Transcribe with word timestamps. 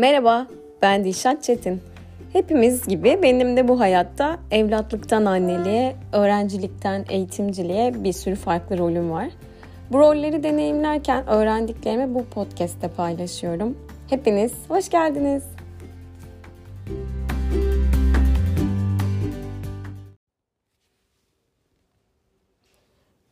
Merhaba, 0.00 0.46
ben 0.82 1.04
Dilşat 1.04 1.42
Çetin. 1.42 1.80
Hepimiz 2.32 2.86
gibi 2.88 3.18
benim 3.22 3.56
de 3.56 3.68
bu 3.68 3.80
hayatta 3.80 4.38
evlatlıktan 4.50 5.24
anneliğe, 5.24 5.96
öğrencilikten 6.12 7.04
eğitimciliğe 7.10 8.04
bir 8.04 8.12
sürü 8.12 8.34
farklı 8.34 8.78
rolüm 8.78 9.10
var. 9.10 9.28
Bu 9.92 9.98
rolleri 9.98 10.42
deneyimlerken 10.42 11.26
öğrendiklerimi 11.26 12.14
bu 12.14 12.24
podcast'te 12.24 12.88
paylaşıyorum. 12.88 13.78
Hepiniz 14.10 14.52
hoş 14.68 14.88
geldiniz. 14.88 15.42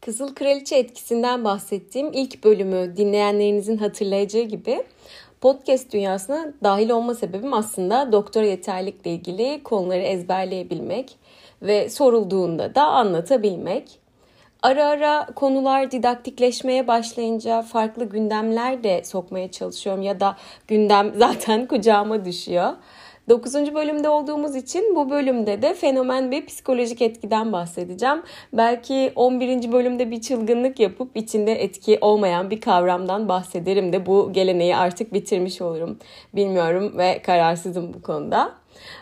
Kızıl 0.01 0.35
Kraliçe 0.35 0.77
etkisinden 0.77 1.45
bahsettiğim 1.45 2.13
ilk 2.13 2.45
bölümü 2.45 2.97
dinleyenlerinizin 2.97 3.77
hatırlayacağı 3.77 4.43
gibi 4.43 4.83
podcast 5.41 5.93
dünyasına 5.93 6.53
dahil 6.63 6.91
olma 6.91 7.15
sebebim 7.15 7.53
aslında 7.53 8.13
doktora 8.13 8.47
yeterlikle 8.47 9.11
ilgili 9.11 9.63
konuları 9.63 10.01
ezberleyebilmek 10.01 11.17
ve 11.63 11.91
sorulduğunda 11.91 12.75
da 12.75 12.87
anlatabilmek. 12.87 13.99
Ara 14.63 14.87
ara 14.87 15.27
konular 15.27 15.91
didaktikleşmeye 15.91 16.87
başlayınca 16.87 17.63
farklı 17.63 18.05
gündemler 18.05 18.85
de 18.85 19.05
sokmaya 19.05 19.51
çalışıyorum 19.51 20.03
ya 20.03 20.21
da 20.21 20.37
gündem 20.69 21.13
zaten 21.19 21.67
kucağıma 21.67 22.25
düşüyor. 22.25 22.73
9. 23.29 23.75
bölümde 23.75 24.09
olduğumuz 24.09 24.57
için 24.57 24.97
bu 24.97 25.11
bölümde 25.11 25.63
de 25.63 25.75
fenomen 25.75 26.31
ve 26.31 26.45
psikolojik 26.45 27.03
etkiden 27.03 27.53
bahsedeceğim. 27.53 28.23
Belki 28.53 29.13
11. 29.17 29.73
bölümde 29.73 30.11
bir 30.11 30.21
çılgınlık 30.21 30.81
yapıp 30.81 31.17
içinde 31.17 31.53
etki 31.53 31.99
olmayan 32.01 32.51
bir 32.51 32.61
kavramdan 32.61 33.29
bahsederim 33.29 33.93
de 33.93 34.07
bu 34.07 34.33
geleneği 34.33 34.77
artık 34.77 35.13
bitirmiş 35.13 35.63
olurum. 35.63 35.99
Bilmiyorum 36.35 36.99
ve 36.99 37.23
kararsızım 37.23 37.95
bu 37.95 38.03
konuda. 38.03 38.55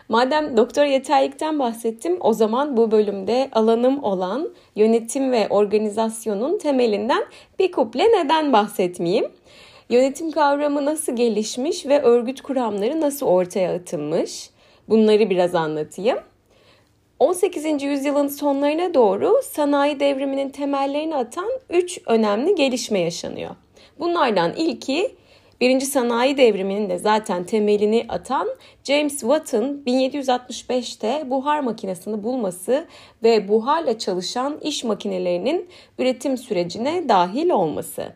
Madem 0.09 0.57
doktor 0.57 0.85
yeterlikten 0.85 1.59
bahsettim 1.59 2.17
o 2.19 2.33
zaman 2.33 2.77
bu 2.77 2.91
bölümde 2.91 3.49
alanım 3.51 4.03
olan 4.03 4.49
yönetim 4.75 5.31
ve 5.31 5.47
organizasyonun 5.49 6.57
temelinden 6.57 7.23
bir 7.59 7.71
kuple 7.71 8.03
neden 8.03 8.53
bahsetmeyeyim? 8.53 9.25
Yönetim 9.89 10.31
kavramı 10.31 10.85
nasıl 10.85 11.15
gelişmiş 11.15 11.85
ve 11.85 12.01
örgüt 12.01 12.41
kuramları 12.41 13.01
nasıl 13.01 13.25
ortaya 13.25 13.75
atılmış? 13.75 14.49
Bunları 14.89 15.29
biraz 15.29 15.55
anlatayım. 15.55 16.17
18. 17.19 17.83
yüzyılın 17.83 18.27
sonlarına 18.27 18.93
doğru 18.93 19.41
sanayi 19.43 19.99
devriminin 19.99 20.49
temellerini 20.49 21.15
atan 21.15 21.49
3 21.69 21.99
önemli 22.07 22.55
gelişme 22.55 22.99
yaşanıyor. 22.99 23.55
Bunlardan 23.99 24.53
ilki 24.53 25.15
Birinci 25.61 25.85
sanayi 25.85 26.37
devriminin 26.37 26.89
de 26.89 26.97
zaten 26.97 27.43
temelini 27.43 28.05
atan 28.09 28.47
James 28.83 29.19
Watt'ın 29.19 29.83
1765'te 29.87 31.29
buhar 31.29 31.59
makinesini 31.59 32.23
bulması 32.23 32.85
ve 33.23 33.47
buharla 33.47 33.97
çalışan 33.97 34.59
iş 34.61 34.83
makinelerinin 34.83 35.69
üretim 35.99 36.37
sürecine 36.37 37.09
dahil 37.09 37.49
olması. 37.49 38.13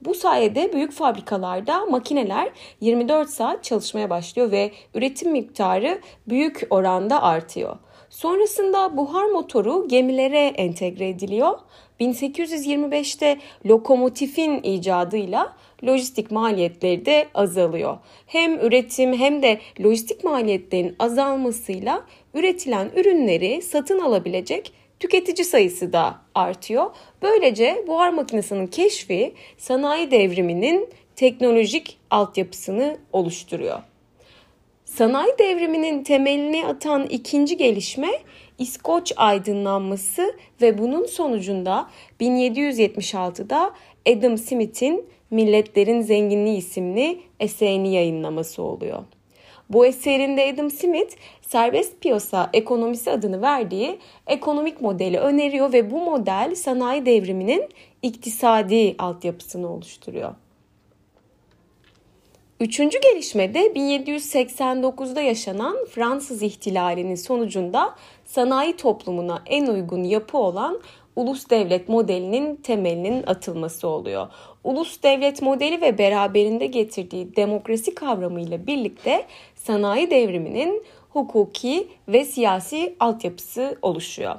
Bu 0.00 0.14
sayede 0.14 0.72
büyük 0.72 0.92
fabrikalarda 0.92 1.86
makineler 1.86 2.50
24 2.80 3.30
saat 3.30 3.64
çalışmaya 3.64 4.10
başlıyor 4.10 4.50
ve 4.50 4.70
üretim 4.94 5.32
miktarı 5.32 6.00
büyük 6.28 6.66
oranda 6.70 7.22
artıyor. 7.22 7.76
Sonrasında 8.10 8.96
buhar 8.96 9.24
motoru 9.26 9.88
gemilere 9.88 10.46
entegre 10.46 11.08
ediliyor. 11.08 11.58
1825'te 12.00 13.38
lokomotifin 13.66 14.62
icadıyla 14.62 15.56
lojistik 15.84 16.30
maliyetleri 16.30 17.06
de 17.06 17.28
azalıyor. 17.34 17.98
Hem 18.26 18.58
üretim 18.58 19.12
hem 19.12 19.42
de 19.42 19.60
lojistik 19.80 20.24
maliyetlerin 20.24 20.96
azalmasıyla 20.98 22.04
üretilen 22.34 22.90
ürünleri 22.96 23.62
satın 23.62 23.98
alabilecek 23.98 24.72
tüketici 25.00 25.44
sayısı 25.44 25.92
da 25.92 26.20
artıyor. 26.34 26.90
Böylece 27.22 27.84
buhar 27.86 28.10
makinesinin 28.10 28.66
keşfi 28.66 29.34
sanayi 29.58 30.10
devriminin 30.10 30.88
teknolojik 31.16 31.98
altyapısını 32.10 32.96
oluşturuyor. 33.12 33.80
Sanayi 34.84 35.32
devriminin 35.38 36.04
temelini 36.04 36.66
atan 36.66 37.06
ikinci 37.06 37.56
gelişme 37.56 38.08
İskoç 38.58 39.12
aydınlanması 39.16 40.34
ve 40.62 40.78
bunun 40.78 41.06
sonucunda 41.06 41.90
1776'da 42.20 43.74
Adam 44.08 44.38
Smith'in 44.38 45.04
Milletlerin 45.30 46.00
Zenginliği 46.00 46.56
isimli 46.56 47.20
eserini 47.40 47.94
yayınlaması 47.94 48.62
oluyor. 48.62 49.02
Bu 49.70 49.86
eserinde 49.86 50.52
Adam 50.54 50.70
Smith 50.70 51.16
serbest 51.52 52.00
piyasa 52.00 52.50
ekonomisi 52.52 53.10
adını 53.10 53.42
verdiği 53.42 53.98
ekonomik 54.26 54.80
modeli 54.80 55.18
öneriyor 55.18 55.72
ve 55.72 55.90
bu 55.90 56.00
model 56.04 56.54
sanayi 56.54 57.06
devriminin 57.06 57.68
iktisadi 58.02 58.94
altyapısını 58.98 59.72
oluşturuyor. 59.72 60.34
Üçüncü 62.60 63.00
gelişmede 63.00 63.66
1789'da 63.66 65.20
yaşanan 65.20 65.76
Fransız 65.90 66.42
ihtilalinin 66.42 67.14
sonucunda 67.14 67.94
sanayi 68.24 68.76
toplumuna 68.76 69.42
en 69.46 69.66
uygun 69.66 70.04
yapı 70.04 70.38
olan 70.38 70.80
ulus 71.16 71.50
devlet 71.50 71.88
modelinin 71.88 72.56
temelinin 72.56 73.24
atılması 73.26 73.88
oluyor. 73.88 74.28
Ulus 74.64 75.02
devlet 75.02 75.42
modeli 75.42 75.80
ve 75.80 75.98
beraberinde 75.98 76.66
getirdiği 76.66 77.36
demokrasi 77.36 77.94
kavramıyla 77.94 78.66
birlikte 78.66 79.26
sanayi 79.54 80.10
devriminin 80.10 80.82
hukuki 81.10 81.88
ve 82.08 82.24
siyasi 82.24 82.96
altyapısı 83.00 83.78
oluşuyor. 83.82 84.36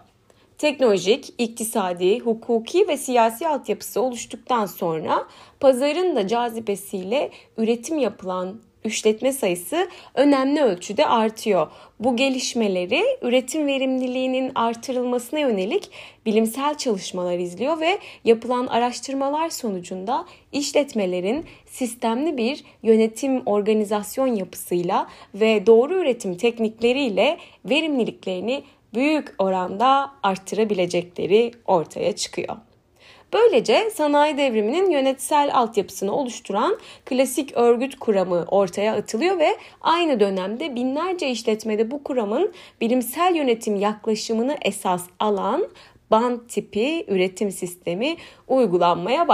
Teknolojik, 0.58 1.34
iktisadi, 1.38 2.20
hukuki 2.20 2.88
ve 2.88 2.98
siyasi 2.98 3.48
altyapısı 3.48 4.02
oluştuktan 4.02 4.66
sonra 4.66 5.28
pazarın 5.60 6.16
da 6.16 6.28
cazibesiyle 6.28 7.32
üretim 7.58 7.98
yapılan 7.98 8.62
işletme 8.86 9.32
sayısı 9.32 9.90
önemli 10.16 10.62
ölçüde 10.62 11.06
artıyor. 11.06 11.68
Bu 12.00 12.16
gelişmeleri 12.16 13.04
üretim 13.22 13.68
verimliliğinin 13.68 14.52
artırılmasına 14.56 15.40
yönelik 15.40 15.90
bilimsel 16.26 16.78
çalışmalar 16.78 17.38
izliyor 17.38 17.80
ve 17.80 18.00
yapılan 18.24 18.68
araştırmalar 18.68 19.50
sonucunda 19.50 20.26
işletmelerin 20.52 21.46
sistemli 21.66 22.38
bir 22.38 22.64
yönetim 22.84 23.42
organizasyon 23.46 24.28
yapısıyla 24.28 25.08
ve 25.36 25.66
doğru 25.66 25.94
üretim 25.94 26.38
teknikleriyle 26.38 27.38
verimliliklerini 27.66 28.64
büyük 28.94 29.36
oranda 29.40 30.12
arttırabilecekleri 30.24 31.52
ortaya 31.66 32.16
çıkıyor. 32.16 32.58
Böylece 33.34 33.90
sanayi 33.90 34.38
devriminin 34.38 34.90
yönetsel 34.90 35.52
altyapısını 35.54 36.16
oluşturan 36.16 36.78
klasik 37.06 37.58
örgüt 37.58 38.00
kuramı 38.00 38.46
ortaya 38.48 38.96
atılıyor 38.96 39.40
ve 39.40 39.58
aynı 39.82 40.20
dönemde 40.20 40.76
binlerce 40.76 41.30
işletmede 41.30 41.92
bu 41.92 42.04
kuramın 42.04 42.54
bilimsel 42.82 43.36
yönetim 43.36 43.76
yaklaşımını 43.76 44.58
esas 44.62 45.04
alan 45.20 45.68
band 46.12 46.40
tipi 46.48 47.06
üretim 47.08 47.52
sistemi 47.52 48.18
uygulanmaya 48.48 49.28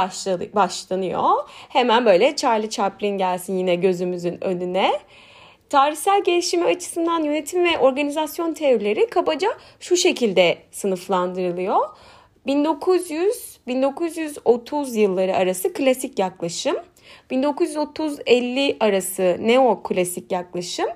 başlanıyor. 0.53 1.31
Hemen 1.69 2.05
böyle 2.05 2.35
Charlie 2.35 2.69
Chaplin 2.69 3.17
gelsin 3.17 3.57
yine 3.57 3.75
gözümüzün 3.75 4.43
önüne. 4.43 4.91
Tarihsel 5.69 6.23
gelişimi 6.23 6.65
açısından 6.65 7.23
yönetim 7.23 7.63
ve 7.63 7.77
organizasyon 7.79 8.53
teorileri 8.53 9.09
kabaca 9.09 9.49
şu 9.79 9.97
şekilde 9.97 10.57
sınıflandırılıyor. 10.71 11.81
1900-1930 13.67 14.99
yılları 14.99 15.35
arası 15.35 15.73
klasik 15.73 16.19
yaklaşım, 16.19 16.75
1930-50 17.31 18.77
arası 18.79 19.37
neoklasik 19.39 20.31
yaklaşım, 20.31 20.87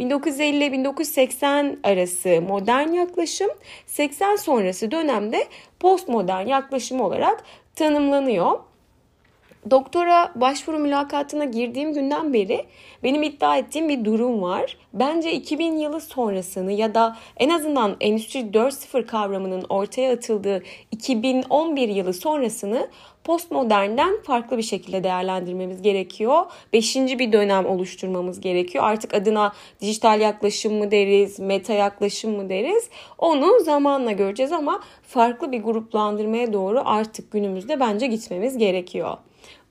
1950-1980 0.00 1.76
arası 1.82 2.42
modern 2.48 2.92
yaklaşım, 2.92 3.50
80 3.86 4.36
sonrası 4.36 4.90
dönemde 4.90 5.46
postmodern 5.80 6.46
yaklaşım 6.46 7.00
olarak 7.00 7.44
tanımlanıyor 7.74 8.67
doktora 9.70 10.32
başvuru 10.34 10.78
mülakatına 10.78 11.44
girdiğim 11.44 11.92
günden 11.92 12.32
beri 12.32 12.64
benim 13.02 13.22
iddia 13.22 13.56
ettiğim 13.56 13.88
bir 13.88 14.04
durum 14.04 14.42
var. 14.42 14.76
Bence 14.92 15.32
2000 15.32 15.76
yılı 15.76 16.00
sonrasını 16.00 16.72
ya 16.72 16.94
da 16.94 17.16
en 17.36 17.48
azından 17.48 17.96
Endüstri 18.00 18.40
4.0 18.40 19.06
kavramının 19.06 19.64
ortaya 19.68 20.12
atıldığı 20.12 20.62
2011 20.90 21.88
yılı 21.88 22.14
sonrasını 22.14 22.88
postmodernden 23.24 24.22
farklı 24.22 24.58
bir 24.58 24.62
şekilde 24.62 25.04
değerlendirmemiz 25.04 25.82
gerekiyor. 25.82 26.46
Beşinci 26.72 27.18
bir 27.18 27.32
dönem 27.32 27.66
oluşturmamız 27.66 28.40
gerekiyor. 28.40 28.84
Artık 28.84 29.14
adına 29.14 29.52
dijital 29.80 30.20
yaklaşım 30.20 30.74
mı 30.74 30.90
deriz, 30.90 31.40
meta 31.40 31.72
yaklaşım 31.72 32.36
mı 32.36 32.48
deriz? 32.48 32.90
Onu 33.18 33.60
zamanla 33.64 34.12
göreceğiz 34.12 34.52
ama 34.52 34.80
farklı 35.02 35.52
bir 35.52 35.62
gruplandırmaya 35.62 36.52
doğru 36.52 36.82
artık 36.84 37.30
günümüzde 37.30 37.80
bence 37.80 38.06
gitmemiz 38.06 38.58
gerekiyor. 38.58 39.16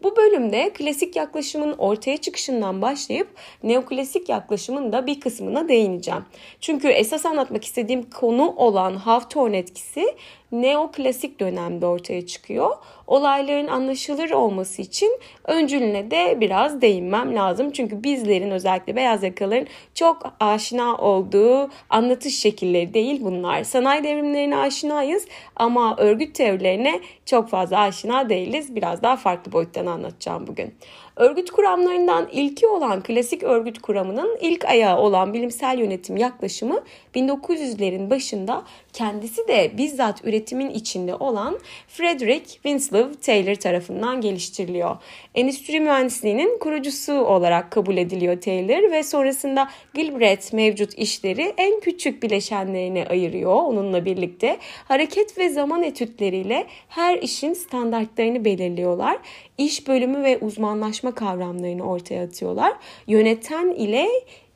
Bu 0.03 0.15
bölümde 0.15 0.73
klasik 0.73 1.15
yaklaşımın 1.15 1.73
ortaya 1.77 2.17
çıkışından 2.17 2.81
başlayıp 2.81 3.27
neoklasik 3.63 4.29
yaklaşımın 4.29 4.91
da 4.91 5.07
bir 5.07 5.19
kısmına 5.19 5.69
değineceğim. 5.69 6.25
Çünkü 6.61 6.88
esas 6.88 7.25
anlatmak 7.25 7.63
istediğim 7.63 8.09
konu 8.09 8.53
olan 8.57 8.95
Hawthorne 8.95 9.57
etkisi 9.57 10.15
neoklasik 10.51 11.39
dönemde 11.39 11.85
ortaya 11.85 12.25
çıkıyor. 12.25 12.71
Olayların 13.07 13.68
anlaşılır 13.68 14.31
olması 14.31 14.81
için 14.81 15.19
öncülüne 15.45 16.12
de 16.12 16.38
biraz 16.39 16.81
değinmem 16.81 17.36
lazım. 17.36 17.71
Çünkü 17.71 18.04
bizlerin 18.04 18.51
özellikle 18.51 18.95
beyaz 18.95 19.24
yakaların 19.24 19.68
çok 19.94 20.33
aşina 20.39 20.98
olduğu 20.98 21.69
anlatış 21.89 22.39
şekilleri 22.39 22.94
değil 22.94 23.19
bunlar. 23.24 23.63
Sanayi 23.63 24.04
devrimlerine 24.04 24.57
aşinayız 24.57 25.27
ama 25.56 25.95
örgüt 25.98 26.36
teorilerine 26.36 27.00
çok 27.25 27.50
fazla 27.50 27.80
aşina 27.80 28.30
değiliz. 28.30 28.75
Biraz 28.75 29.04
daha 29.04 29.15
farklı 29.15 29.51
boyuttan 29.51 29.86
anlatacağım 29.86 30.48
bugün. 30.48 30.74
Örgüt 31.15 31.51
kuramlarından 31.51 32.27
ilki 32.31 32.68
olan 32.68 33.04
klasik 33.04 33.44
örgüt 33.44 33.81
kuramının 33.81 34.38
ilk 34.42 34.65
ayağı 34.65 35.00
olan 35.00 35.33
bilimsel 35.33 35.80
yönetim 35.80 36.18
yaklaşımı 36.18 36.83
1900'lerin 37.15 38.09
başında 38.09 38.63
kendisi 38.94 39.48
de 39.48 39.71
bizzat 39.77 40.25
üretimin 40.25 40.69
içinde 40.69 41.15
olan 41.15 41.59
Frederick 41.88 42.45
Winslow 42.45 42.96
Taylor 43.21 43.55
tarafından 43.55 44.21
geliştiriliyor. 44.21 44.97
Endüstri 45.35 45.79
mühendisliğinin 45.79 46.59
kurucusu 46.59 47.13
olarak 47.13 47.71
kabul 47.71 47.97
ediliyor 47.97 48.41
Taylor 48.41 48.91
ve 48.91 49.03
sonrasında 49.03 49.69
Gilbert 49.94 50.53
mevcut 50.53 50.94
işleri 50.97 51.53
en 51.57 51.79
küçük 51.79 52.23
bileşenlerine 52.23 53.05
ayırıyor 53.09 53.53
onunla 53.53 54.05
birlikte. 54.05 54.57
Hareket 54.88 55.38
ve 55.38 55.49
zaman 55.49 55.83
etütleriyle 55.83 56.65
her 56.89 57.17
işin 57.17 57.53
standartlarını 57.53 58.45
belirliyorlar. 58.45 59.17
İş 59.57 59.88
bölümü 59.88 60.23
ve 60.23 60.38
uzmanlaşma 60.38 61.11
kavramlarını 61.11 61.89
ortaya 61.89 62.23
atıyorlar. 62.23 62.73
Yöneten 63.07 63.69
ile 63.69 64.07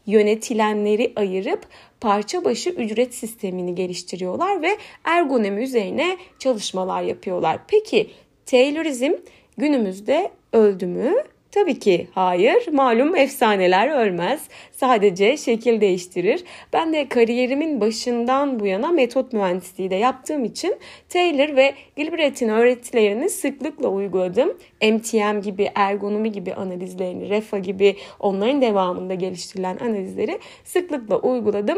yönetilenleri 0.05 1.13
ayırıp 1.15 1.67
parça 2.01 2.45
başı 2.45 2.69
ücret 2.69 3.15
sistemini 3.15 3.75
geliştiriyorlar 3.75 4.61
ve 4.61 4.77
ergonomi 5.03 5.63
üzerine 5.63 6.17
çalışmalar 6.39 7.01
yapıyorlar. 7.01 7.59
Peki 7.67 8.09
Taylorizm 8.51 9.11
günümüzde 9.57 10.31
öldü 10.53 10.85
mü? 10.85 11.13
Tabii 11.51 11.79
ki 11.79 12.07
hayır. 12.11 12.67
Malum 12.71 13.15
efsaneler 13.15 14.05
ölmez. 14.05 14.41
Sadece 14.71 15.37
şekil 15.37 15.81
değiştirir. 15.81 16.43
Ben 16.73 16.93
de 16.93 17.09
kariyerimin 17.09 17.81
başından 17.81 18.59
bu 18.59 18.65
yana 18.65 18.91
metot 18.91 19.33
mühendisliği 19.33 19.89
de 19.89 19.95
yaptığım 19.95 20.43
için 20.43 20.75
Taylor 21.09 21.55
ve 21.55 21.73
Gilbert'in 21.95 22.49
öğretilerini 22.49 23.29
sıklıkla 23.29 23.87
uyguladım. 23.87 24.57
MTM 24.81 25.41
gibi, 25.41 25.69
ergonomi 25.75 26.31
gibi 26.31 26.53
analizlerini, 26.53 27.29
REFA 27.29 27.57
gibi 27.57 27.95
onların 28.19 28.61
devamında 28.61 29.13
geliştirilen 29.13 29.77
analizleri 29.77 30.39
sıklıkla 30.63 31.19
uyguladım. 31.19 31.77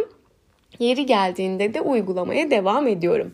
Yeri 0.80 1.06
geldiğinde 1.06 1.74
de 1.74 1.82
uygulamaya 1.82 2.52
devam 2.52 2.88
ediyorum. 2.88 3.34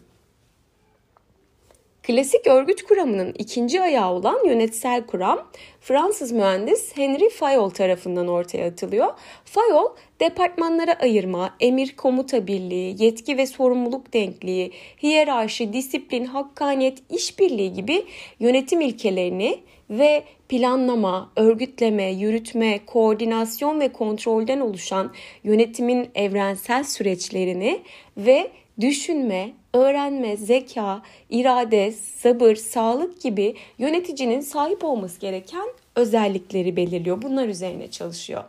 Klasik 2.09 2.47
örgüt 2.47 2.83
kuramının 2.83 3.33
ikinci 3.37 3.81
ayağı 3.81 4.13
olan 4.13 4.45
yönetsel 4.45 5.05
kuram 5.05 5.47
Fransız 5.81 6.31
mühendis 6.31 6.97
Henry 6.97 7.29
Fayol 7.29 7.69
tarafından 7.69 8.27
ortaya 8.27 8.67
atılıyor. 8.67 9.07
Fayol 9.45 9.85
departmanlara 10.19 10.93
ayırma, 10.93 11.55
emir 11.59 11.95
komuta 11.95 12.47
birliği, 12.47 13.03
yetki 13.03 13.37
ve 13.37 13.45
sorumluluk 13.45 14.13
denkliği, 14.13 14.71
hiyerarşi, 15.03 15.73
disiplin, 15.73 16.25
hakkaniyet, 16.25 16.97
işbirliği 17.09 17.73
gibi 17.73 18.05
yönetim 18.39 18.81
ilkelerini 18.81 19.59
ve 19.89 20.23
planlama, 20.49 21.31
örgütleme, 21.35 22.11
yürütme, 22.11 22.79
koordinasyon 22.85 23.79
ve 23.79 23.89
kontrolden 23.89 24.59
oluşan 24.59 25.13
yönetimin 25.43 26.09
evrensel 26.15 26.83
süreçlerini 26.83 27.81
ve 28.17 28.51
düşünme, 28.79 29.51
öğrenme, 29.73 30.37
zeka, 30.37 31.01
irade, 31.29 31.91
sabır, 31.91 32.55
sağlık 32.55 33.21
gibi 33.21 33.55
yöneticinin 33.77 34.41
sahip 34.41 34.83
olması 34.83 35.19
gereken 35.19 35.67
özellikleri 35.95 36.75
belirliyor. 36.75 37.21
Bunlar 37.21 37.47
üzerine 37.47 37.91
çalışıyor. 37.91 38.43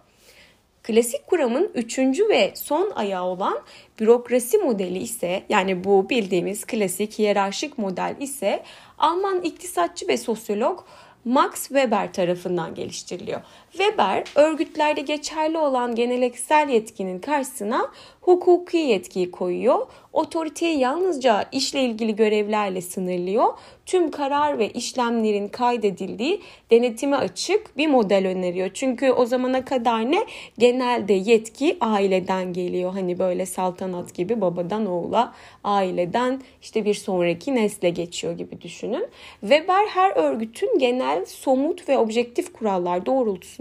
Klasik 0.83 1.27
kuramın 1.27 1.71
üçüncü 1.75 2.29
ve 2.29 2.53
son 2.55 2.91
ayağı 2.95 3.25
olan 3.25 3.59
bürokrasi 4.01 4.59
modeli 4.59 4.99
ise 4.99 5.43
yani 5.49 5.85
bu 5.85 6.11
bildiğimiz 6.11 6.65
klasik 6.65 7.19
hiyerarşik 7.19 7.79
model 7.79 8.17
ise 8.21 8.63
Alman 8.99 9.43
iktisatçı 9.43 10.09
ve 10.09 10.17
sosyolog 10.17 10.85
Max 11.25 11.55
Weber 11.55 12.13
tarafından 12.13 12.75
geliştiriliyor. 12.75 13.41
Weber 13.73 14.25
örgütlerde 14.35 15.01
geçerli 15.01 15.59
olan 15.59 15.95
geneleksel 15.95 16.69
yetkinin 16.69 17.19
karşısına 17.19 17.91
hukuki 18.21 18.77
yetkiyi 18.77 19.31
koyuyor. 19.31 19.87
Otoriteyi 20.13 20.79
yalnızca 20.79 21.45
işle 21.53 21.83
ilgili 21.83 22.17
görevlerle 22.17 22.81
sınırlıyor. 22.81 23.49
Tüm 23.87 24.11
karar 24.11 24.59
ve 24.59 24.69
işlemlerin 24.71 25.49
kaydedildiği 25.49 26.41
denetime 26.71 27.17
açık 27.17 27.77
bir 27.77 27.87
model 27.87 28.27
öneriyor. 28.27 28.71
Çünkü 28.75 29.11
o 29.11 29.27
zamana 29.27 29.65
kadar 29.65 30.13
ne? 30.13 30.27
Genelde 30.59 31.13
yetki 31.13 31.77
aileden 31.81 32.53
geliyor. 32.53 32.93
Hani 32.93 33.19
böyle 33.19 33.47
saltanat 33.47 34.15
gibi 34.15 34.41
babadan 34.41 34.87
oğula, 34.87 35.35
aileden 35.65 36.43
işte 36.63 36.85
bir 36.85 36.95
sonraki 36.95 37.55
nesle 37.55 37.91
geçiyor 37.91 38.33
gibi 38.33 38.61
düşünün. 38.61 39.07
Weber 39.41 39.87
her 39.87 40.17
örgütün 40.17 40.79
genel, 40.79 41.25
somut 41.25 41.89
ve 41.89 41.99
objektif 41.99 42.53
kurallar 42.53 43.07
doğrultusunda 43.07 43.60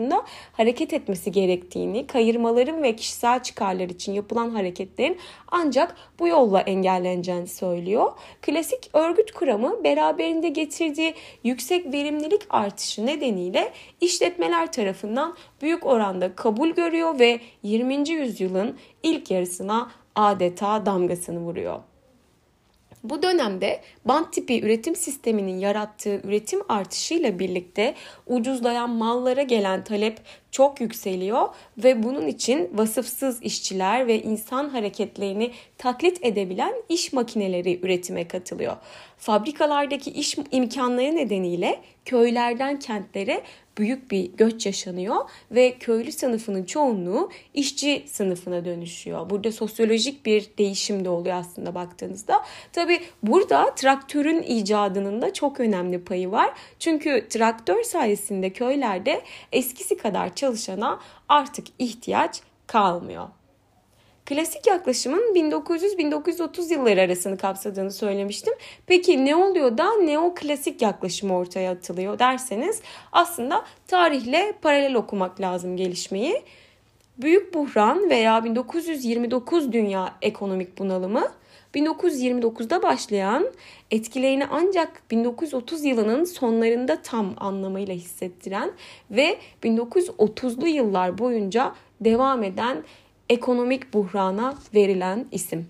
hareket 0.54 0.94
etmesi 0.94 1.32
gerektiğini, 1.32 2.08
kayırmaların 2.08 2.84
ve 2.84 2.96
kişisel 2.96 3.44
çıkarlar 3.44 3.90
için 3.90 4.14
yapılan 4.14 4.50
hareketlerin 4.50 5.18
ancak 5.48 5.96
bu 6.20 6.28
yolla 6.28 6.62
engelleneceğini 6.62 7.48
söylüyor. 7.48 8.12
Klasik 8.42 8.90
örgüt 8.94 9.32
kuramı 9.32 9.84
beraberinde 9.84 10.50
getirdiği 10.50 11.14
yüksek 11.44 11.94
verimlilik 11.94 12.42
artışı 12.50 13.06
nedeniyle 13.06 13.74
işletmeler 14.02 14.72
tarafından 14.72 15.36
büyük 15.62 15.86
oranda 15.86 16.36
kabul 16.36 16.70
görüyor 16.70 17.20
ve 17.20 17.40
20. 17.64 18.10
yüzyılın 18.10 18.78
ilk 19.04 19.32
yarısına 19.32 19.92
adeta 20.16 20.86
damgasını 20.86 21.40
vuruyor. 21.40 21.80
Bu 23.04 23.24
dönemde 23.24 23.82
bant 24.06 24.34
tipi 24.34 24.62
üretim 24.62 24.96
sisteminin 24.96 25.58
yarattığı 25.58 26.22
üretim 26.24 26.60
artışıyla 26.70 27.40
birlikte 27.40 27.96
ucuzlayan 28.28 28.90
mallara 28.90 29.42
gelen 29.42 29.84
talep 29.84 30.22
çok 30.52 30.82
yükseliyor 30.82 31.50
ve 31.78 32.04
bunun 32.04 32.28
için 32.28 32.70
vasıfsız 32.74 33.44
işçiler 33.44 34.08
ve 34.08 34.22
insan 34.22 34.70
hareketlerini 34.70 35.52
taklit 35.78 36.26
edebilen 36.26 36.74
iş 36.90 37.14
makineleri 37.14 37.80
üretime 37.86 38.28
katılıyor. 38.28 38.78
Fabrikalardaki 39.18 40.12
iş 40.12 40.38
imkanları 40.52 41.16
nedeniyle 41.16 41.82
köylerden 42.06 42.80
kentlere 42.80 43.44
büyük 43.80 44.12
bir 44.12 44.32
göç 44.38 44.66
yaşanıyor 44.66 45.16
ve 45.52 45.78
köylü 45.80 46.12
sınıfının 46.12 46.64
çoğunluğu 46.64 47.32
işçi 47.54 48.04
sınıfına 48.08 48.66
dönüşüyor. 48.66 49.30
Burada 49.30 49.52
sosyolojik 49.52 50.26
bir 50.26 50.50
değişim 50.58 51.06
de 51.06 51.10
oluyor 51.10 51.36
aslında 51.36 51.76
baktığınızda. 51.76 52.46
Tabi 52.74 53.00
burada 53.24 53.76
traktörün 53.76 54.42
icadının 54.42 55.22
da 55.22 55.34
çok 55.34 55.60
önemli 55.60 56.04
payı 56.04 56.32
var. 56.32 56.54
Çünkü 56.80 57.28
traktör 57.30 57.84
sayesinde 57.84 58.50
köylerde 58.50 59.22
eskisi 59.52 59.98
kadar 59.98 60.36
çalışana 60.40 61.00
artık 61.30 61.68
ihtiyaç 61.80 62.42
kalmıyor. 62.68 63.28
Klasik 64.26 64.68
yaklaşımın 64.68 65.36
1900-1930 65.36 66.74
yılları 66.74 67.02
arasını 67.02 67.38
kapsadığını 67.38 67.92
söylemiştim. 67.92 68.54
Peki 68.88 69.26
ne 69.26 69.36
oluyor 69.36 69.78
da 69.78 69.94
neoklasik 69.94 70.82
yaklaşım 70.82 71.32
ortaya 71.32 71.72
atılıyor 71.72 72.20
derseniz 72.20 72.82
aslında 73.12 73.66
tarihle 73.88 74.54
paralel 74.62 74.96
okumak 74.96 75.42
lazım 75.42 75.78
gelişmeyi. 75.78 76.44
Büyük 77.18 77.54
buhran 77.54 78.10
veya 78.10 78.44
1929 78.44 79.72
dünya 79.72 80.16
ekonomik 80.22 80.80
bunalımı 80.80 81.32
1929'da 81.76 82.84
başlayan 82.84 83.48
etkilerini 83.92 84.46
ancak 84.46 85.02
1930 85.12 85.86
yılının 85.86 86.24
sonlarında 86.24 87.02
tam 87.02 87.34
anlamıyla 87.38 87.94
hissettiren 87.94 88.72
ve 89.12 89.38
1930'lu 89.64 90.68
yıllar 90.68 91.18
boyunca 91.18 91.74
devam 92.02 92.44
eden 92.44 92.84
ekonomik 93.30 93.94
buhrana 93.94 94.56
verilen 94.74 95.26
isim. 95.32 95.68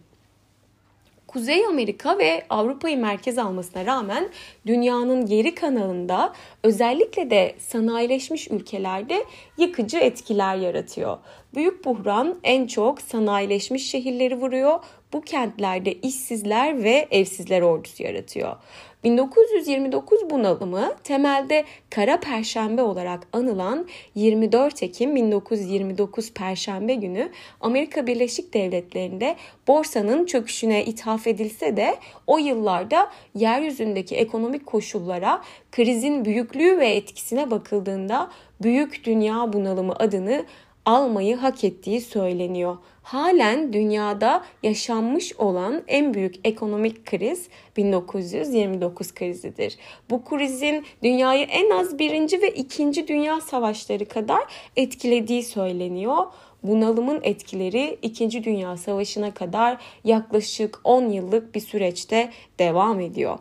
Kuzey 1.27 1.65
Amerika 1.65 2.19
ve 2.19 2.45
Avrupa'yı 2.49 2.97
merkez 2.97 3.37
almasına 3.37 3.85
rağmen 3.85 4.29
dünyanın 4.65 5.25
geri 5.25 5.55
kanalında 5.55 6.33
özellikle 6.63 7.29
de 7.29 7.55
sanayileşmiş 7.59 8.51
ülkelerde 8.51 9.23
yıkıcı 9.57 9.97
etkiler 9.97 10.55
yaratıyor. 10.55 11.17
Büyük 11.55 11.85
buhran 11.85 12.39
en 12.43 12.67
çok 12.67 13.01
sanayileşmiş 13.01 13.89
şehirleri 13.89 14.35
vuruyor. 14.35 14.79
Bu 15.13 15.21
kentlerde 15.21 15.93
işsizler 15.93 16.83
ve 16.83 17.07
evsizler 17.11 17.61
ordusu 17.61 18.03
yaratıyor. 18.03 18.55
1929 19.03 20.29
bunalımı 20.29 20.95
temelde 21.03 21.65
Kara 21.89 22.19
Perşembe 22.19 22.81
olarak 22.81 23.27
anılan 23.33 23.87
24 24.15 24.83
Ekim 24.83 25.15
1929 25.15 26.33
Perşembe 26.33 26.93
günü 26.93 27.31
Amerika 27.61 28.07
Birleşik 28.07 28.53
Devletleri'nde 28.53 29.35
borsanın 29.67 30.25
çöküşüne 30.25 30.85
ithaf 30.85 31.27
edilse 31.27 31.77
de 31.77 31.95
o 32.27 32.37
yıllarda 32.37 33.11
yeryüzündeki 33.35 34.15
ekonomik 34.15 34.65
koşullara 34.65 35.41
krizin 35.71 36.25
büyüklüğü 36.25 36.79
ve 36.79 36.87
etkisine 36.87 37.51
bakıldığında 37.51 38.31
büyük 38.61 39.05
dünya 39.05 39.53
bunalımı 39.53 39.93
adını 39.95 40.45
almayı 40.85 41.37
hak 41.37 41.63
ettiği 41.63 42.01
söyleniyor. 42.01 42.77
Halen 43.09 43.73
dünyada 43.73 44.43
yaşanmış 44.63 45.33
olan 45.33 45.83
en 45.87 46.13
büyük 46.13 46.35
ekonomik 46.43 47.05
kriz 47.05 47.47
1929 47.77 49.13
krizidir. 49.13 49.77
Bu 50.09 50.25
krizin 50.25 50.85
dünyayı 51.03 51.45
en 51.45 51.69
az 51.69 51.99
birinci 51.99 52.41
ve 52.41 52.49
ikinci 52.49 53.07
dünya 53.07 53.41
savaşları 53.41 54.05
kadar 54.05 54.43
etkilediği 54.75 55.43
söyleniyor. 55.43 56.17
Bunalımın 56.63 57.19
etkileri 57.23 57.99
2. 58.01 58.43
Dünya 58.43 58.77
Savaşı'na 58.77 59.33
kadar 59.33 59.77
yaklaşık 60.03 60.79
10 60.83 61.09
yıllık 61.09 61.55
bir 61.55 61.61
süreçte 61.61 62.29
devam 62.59 62.99
ediyor 62.99 63.39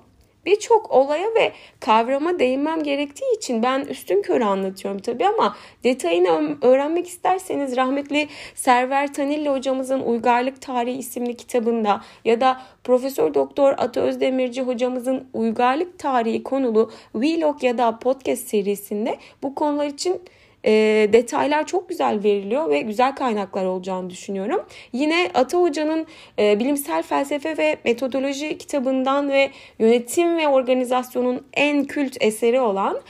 birçok 0.49 0.90
olaya 0.90 1.26
ve 1.26 1.52
kavrama 1.81 2.38
değinmem 2.38 2.83
gerektiği 2.83 3.37
için 3.37 3.62
ben 3.62 3.81
üstün 3.81 4.23
körü 4.23 4.45
anlatıyorum 4.45 5.00
tabii 5.00 5.26
ama 5.26 5.57
detayını 5.85 6.57
öğrenmek 6.62 7.07
isterseniz 7.07 7.76
rahmetli 7.76 8.28
Server 8.55 9.12
Tanilli 9.14 9.49
hocamızın 9.49 10.00
Uygarlık 10.00 10.62
Tarihi 10.62 10.99
isimli 10.99 11.37
kitabında 11.37 12.00
ya 12.25 12.40
da 12.40 12.61
Profesör 12.85 13.35
Doktor 13.35 13.75
Ata 13.78 14.00
Özdemirci 14.00 14.62
hocamızın 14.62 15.28
Uygarlık 15.33 15.99
Tarihi 15.99 16.43
konulu 16.43 16.90
vlog 17.14 17.64
ya 17.64 17.78
da 17.78 17.99
podcast 17.99 18.49
serisinde 18.49 19.19
bu 19.43 19.55
konular 19.55 19.87
için 19.87 20.21
e, 20.65 20.71
detaylar 21.12 21.67
çok 21.67 21.88
güzel 21.88 22.21
veriliyor 22.25 22.71
ve 22.71 22.81
güzel 22.81 23.15
kaynaklar 23.15 23.65
olacağını 23.65 24.11
düşünüyorum. 24.11 24.65
Yine 24.93 25.31
Ata 25.35 25.59
Hoca'nın 25.59 26.07
e, 26.38 26.61
bilimsel 26.61 27.03
felsefe 27.03 27.59
ve 27.59 27.77
metodoloji 27.85 28.59
kitabından 28.59 29.31
ve 29.31 29.50
yönetim 29.79 30.37
ve 30.37 30.49
organizasyonun 30.49 31.47
en 31.53 31.85
kült 31.85 32.17
eseri 32.21 32.61
olan 32.61 33.00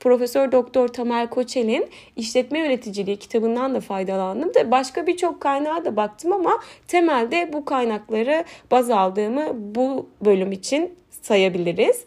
Profesör 0.00 0.52
Doktor 0.52 0.88
Tamer 0.88 1.30
Koçel'in 1.30 1.86
işletme 2.16 2.58
yöneticiliği 2.58 3.16
kitabından 3.16 3.74
da 3.74 3.80
faydalandım. 3.80 4.54
De 4.54 4.70
başka 4.70 5.06
birçok 5.06 5.40
kaynağa 5.40 5.84
da 5.84 5.96
baktım 5.96 6.32
ama 6.32 6.60
temelde 6.88 7.52
bu 7.52 7.64
kaynakları 7.64 8.44
baz 8.70 8.90
aldığımı 8.90 9.46
bu 9.54 10.08
bölüm 10.24 10.52
için 10.52 10.94
sayabiliriz. 11.22 12.04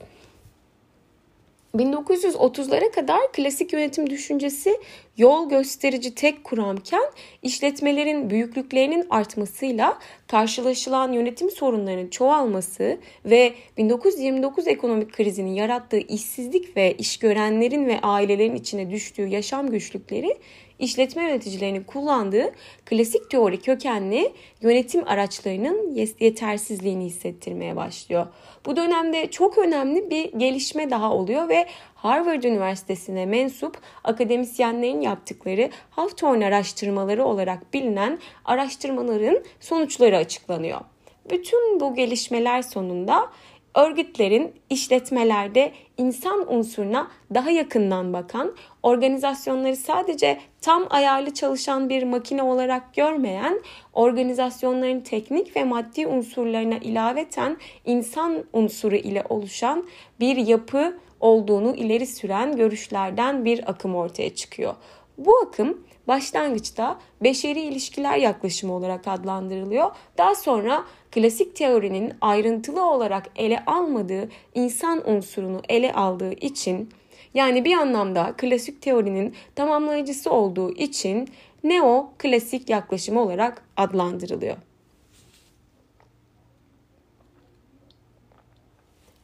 1930'lara 1.75 2.91
kadar 2.91 3.31
klasik 3.31 3.73
yönetim 3.73 4.09
düşüncesi 4.09 4.79
yol 5.17 5.49
gösterici 5.49 6.15
tek 6.15 6.43
kuramken 6.43 7.03
işletmelerin 7.41 8.29
büyüklüklerinin 8.29 9.07
artmasıyla 9.09 9.99
karşılaşılan 10.27 11.11
yönetim 11.11 11.51
sorunlarının 11.51 12.07
çoğalması 12.07 12.97
ve 13.25 13.53
1929 13.77 14.67
ekonomik 14.67 15.13
krizinin 15.13 15.53
yarattığı 15.53 15.99
işsizlik 15.99 16.77
ve 16.77 16.93
işgörenlerin 16.93 17.87
ve 17.87 17.99
ailelerin 18.01 18.55
içine 18.55 18.91
düştüğü 18.91 19.27
yaşam 19.27 19.69
güçlükleri 19.69 20.37
işletme 20.79 21.23
yöneticilerinin 21.23 21.83
kullandığı 21.83 22.51
klasik 22.85 23.29
teori 23.29 23.61
kökenli 23.61 24.33
yönetim 24.61 25.07
araçlarının 25.07 25.95
yetersizliğini 26.19 27.05
hissettirmeye 27.05 27.75
başlıyor. 27.75 28.27
Bu 28.65 28.75
dönemde 28.75 29.31
çok 29.31 29.57
önemli 29.57 30.09
bir 30.09 30.31
gelişme 30.31 30.89
daha 30.89 31.13
oluyor 31.13 31.49
ve 31.49 31.65
Harvard 31.95 32.43
Üniversitesi'ne 32.43 33.25
mensup 33.25 33.77
akademisyenlerin 34.03 35.01
yaptıkları 35.01 35.69
Hawthorne 35.89 36.45
araştırmaları 36.45 37.25
olarak 37.25 37.73
bilinen 37.73 38.19
araştırmaların 38.45 39.43
sonuçları 39.59 40.17
açıklanıyor. 40.17 40.81
Bütün 41.29 41.79
bu 41.79 41.95
gelişmeler 41.95 42.61
sonunda 42.61 43.29
örgütlerin 43.75 44.53
işletmelerde 44.69 45.71
insan 45.97 46.53
unsuruna 46.53 47.07
daha 47.33 47.51
yakından 47.51 48.13
bakan, 48.13 48.55
organizasyonları 48.83 49.75
sadece 49.75 50.39
tam 50.61 50.87
ayarlı 50.89 51.33
çalışan 51.33 51.89
bir 51.89 52.03
makine 52.03 52.43
olarak 52.43 52.93
görmeyen, 52.93 53.61
organizasyonların 53.93 54.99
teknik 54.99 55.55
ve 55.55 55.63
maddi 55.63 56.07
unsurlarına 56.07 56.77
ilaveten 56.77 57.57
insan 57.85 58.43
unsuru 58.53 58.95
ile 58.95 59.23
oluşan 59.29 59.87
bir 60.19 60.37
yapı 60.37 60.97
olduğunu 61.19 61.75
ileri 61.75 62.07
süren 62.07 62.55
görüşlerden 62.55 63.45
bir 63.45 63.69
akım 63.69 63.95
ortaya 63.95 64.35
çıkıyor. 64.35 64.73
Bu 65.17 65.37
akım 65.37 65.77
başlangıçta 66.07 66.99
beşeri 67.23 67.61
ilişkiler 67.61 68.17
yaklaşımı 68.17 68.73
olarak 68.73 69.07
adlandırılıyor. 69.07 69.91
Daha 70.17 70.35
sonra 70.35 70.83
klasik 71.11 71.55
teorinin 71.55 72.13
ayrıntılı 72.21 72.89
olarak 72.89 73.29
ele 73.35 73.63
almadığı 73.65 74.29
insan 74.55 75.09
unsurunu 75.09 75.61
ele 75.69 75.93
aldığı 75.93 76.33
için 76.33 76.89
yani 77.33 77.65
bir 77.65 77.77
anlamda 77.77 78.33
klasik 78.37 78.81
teorinin 78.81 79.35
tamamlayıcısı 79.55 80.31
olduğu 80.31 80.71
için 80.71 81.29
neo 81.63 82.09
klasik 82.17 82.69
yaklaşımı 82.69 83.21
olarak 83.21 83.63
adlandırılıyor. 83.77 84.57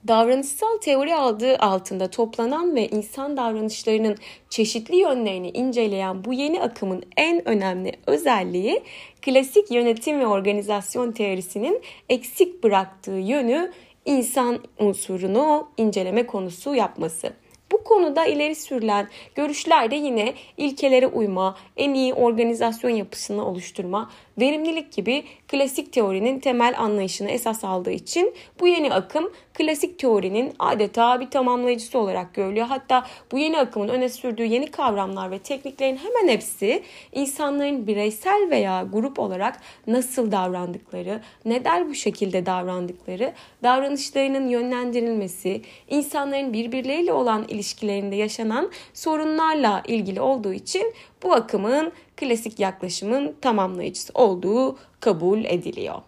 Davranışsal 0.08 0.78
teori 0.78 1.16
aldığı 1.16 1.58
altında 1.58 2.10
toplanan 2.10 2.76
ve 2.76 2.88
insan 2.88 3.38
davranışlarının 3.38 4.16
çeşitli 4.50 4.96
yönlerini 4.96 5.50
inceleyen 5.50 6.26
bu 6.26 6.34
yeni 6.34 6.62
akımın 6.62 7.04
en 7.18 7.48
önemli 7.48 7.92
özelliği 8.08 8.84
klasik 9.22 9.72
yönetim 9.72 10.20
ve 10.20 10.28
organizasyon 10.28 11.12
teorisinin 11.12 11.82
eksik 12.10 12.64
bıraktığı 12.64 13.12
yönü 13.12 13.72
insan 14.06 14.60
unsurunu 14.80 15.68
inceleme 15.78 16.28
konusu 16.28 16.76
yapması. 16.76 17.34
Bu 17.72 17.84
konuda 17.84 18.26
ileri 18.26 18.56
sürülen 18.56 19.10
görüşler 19.36 19.92
de 19.92 19.96
yine 19.96 20.34
ilkelere 20.58 21.08
uyma, 21.08 21.58
en 21.78 21.94
iyi 21.94 22.14
organizasyon 22.14 22.92
yapısını 22.92 23.46
oluşturma, 23.46 24.12
verimlilik 24.40 24.94
gibi 24.94 25.24
klasik 25.56 25.94
teorinin 25.94 26.40
temel 26.40 26.76
anlayışını 26.78 27.30
esas 27.30 27.64
aldığı 27.64 27.92
için 27.92 28.34
bu 28.60 28.68
yeni 28.68 28.94
akım 28.94 29.32
klasik 29.54 30.00
teorinin 30.00 30.54
adeta 30.60 31.20
bir 31.20 31.30
tamamlayıcısı 31.30 32.00
olarak 32.00 32.34
görülüyor. 32.34 32.68
Hatta 32.68 33.06
bu 33.32 33.38
yeni 33.38 33.60
akımın 33.60 33.88
öne 33.88 34.10
sürdüğü 34.10 34.44
yeni 34.44 34.72
kavramlar 34.72 35.32
ve 35.32 35.40
tekniklerin 35.40 35.98
hemen 35.98 36.34
hepsi 36.34 36.84
insanların 37.12 37.88
bireysel 37.88 38.48
veya 38.50 38.88
grup 38.94 39.20
olarak 39.20 39.60
nasıl 39.88 40.32
davrandıkları, 40.32 41.22
neden 41.46 41.90
bu 41.90 41.96
şekilde 41.96 42.46
davrandıkları, 42.46 43.34
davranışlarının 43.64 44.48
yönlendirilmesi, 44.48 45.62
insanların 45.90 46.54
birbirleriyle 46.54 47.14
olan 47.14 47.46
ilişkilerinde 47.48 48.16
yaşanan 48.16 48.72
sorunlarla 48.94 49.84
ilgili 49.88 50.22
olduğu 50.22 50.54
için 50.54 50.94
bu 51.24 51.34
akımın 51.34 51.92
klasik 52.18 52.60
yaklaşımın 52.60 53.36
tamamlayıcısı 53.42 54.14
olduğu 54.14 54.78
kabul 55.00 55.46
ediliyor. 55.46 56.02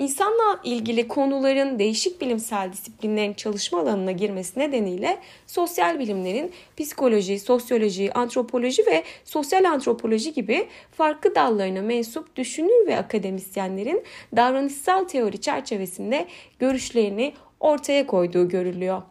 İnsanla 0.00 0.60
ilgili 0.64 1.08
konuların 1.08 1.78
değişik 1.78 2.20
bilimsel 2.20 2.72
disiplinlerin 2.72 3.34
çalışma 3.34 3.80
alanına 3.80 4.12
girmesi 4.12 4.58
nedeniyle 4.58 5.18
sosyal 5.46 5.98
bilimlerin 5.98 6.52
psikoloji, 6.76 7.38
sosyoloji, 7.38 8.12
antropoloji 8.12 8.86
ve 8.86 9.04
sosyal 9.24 9.64
antropoloji 9.64 10.32
gibi 10.32 10.66
farklı 10.92 11.34
dallarına 11.34 11.82
mensup 11.82 12.36
düşünür 12.36 12.86
ve 12.86 12.96
akademisyenlerin 12.98 14.02
davranışsal 14.36 15.04
teori 15.04 15.40
çerçevesinde 15.40 16.26
görüşlerini 16.58 17.32
ortaya 17.60 18.06
koyduğu 18.06 18.48
görülüyor. 18.48 19.02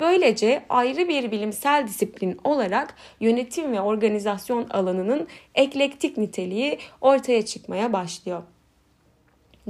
Böylece 0.00 0.64
ayrı 0.68 1.08
bir 1.08 1.30
bilimsel 1.30 1.86
disiplin 1.88 2.38
olarak 2.44 2.94
yönetim 3.20 3.72
ve 3.72 3.80
organizasyon 3.80 4.68
alanının 4.68 5.28
eklektik 5.54 6.16
niteliği 6.16 6.78
ortaya 7.00 7.44
çıkmaya 7.44 7.92
başlıyor. 7.92 8.42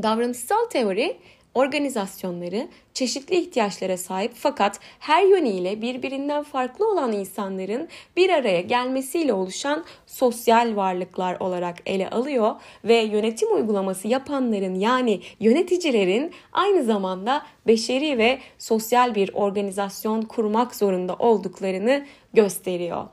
Davranışsal 0.02 0.64
teori 0.70 1.16
organizasyonları 1.56 2.68
çeşitli 2.94 3.36
ihtiyaçlara 3.36 3.96
sahip 3.96 4.32
fakat 4.34 4.80
her 4.98 5.22
yönüyle 5.22 5.82
birbirinden 5.82 6.42
farklı 6.42 6.92
olan 6.92 7.12
insanların 7.12 7.88
bir 8.16 8.30
araya 8.30 8.60
gelmesiyle 8.60 9.32
oluşan 9.32 9.84
sosyal 10.06 10.76
varlıklar 10.76 11.40
olarak 11.40 11.76
ele 11.86 12.10
alıyor 12.10 12.54
ve 12.84 12.94
yönetim 12.94 13.54
uygulaması 13.54 14.08
yapanların 14.08 14.74
yani 14.74 15.20
yöneticilerin 15.40 16.32
aynı 16.52 16.84
zamanda 16.84 17.42
beşeri 17.66 18.18
ve 18.18 18.38
sosyal 18.58 19.14
bir 19.14 19.30
organizasyon 19.34 20.22
kurmak 20.22 20.74
zorunda 20.74 21.14
olduklarını 21.14 22.06
gösteriyor. 22.34 23.06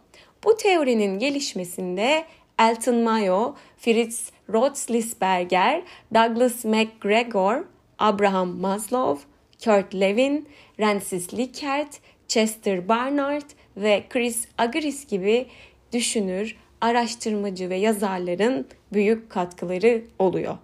Bu 0.44 0.58
teorinin 0.58 1.20
gelişmesinde 1.20 2.26
Elton 2.60 2.96
Mayo, 2.96 3.54
Fritz 3.78 4.32
Rothlisberger, 4.50 5.84
Douglas 6.14 6.66
McGregor, 6.66 7.64
Abraham 8.00 8.50
Maslow, 8.50 9.22
Kurt 9.64 9.94
Lewin, 9.96 10.48
Francis 10.78 11.34
Likert, 11.34 12.00
Chester 12.28 12.88
Barnard 12.88 13.50
ve 13.78 14.04
Chris 14.10 14.48
Agris 14.58 15.08
gibi 15.08 15.48
düşünür, 15.92 16.56
araştırmacı 16.82 17.70
ve 17.70 17.76
yazarların 17.76 18.68
büyük 18.94 19.30
katkıları 19.30 20.04
oluyor. 20.20 20.58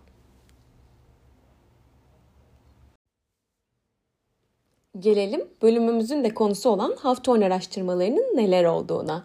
Gelelim 5.00 5.48
bölümümüzün 5.62 6.24
de 6.24 6.34
konusu 6.34 6.70
olan 6.70 6.96
Hawthorne 7.00 7.46
araştırmalarının 7.46 8.38
neler 8.38 8.64
olduğuna. 8.64 9.24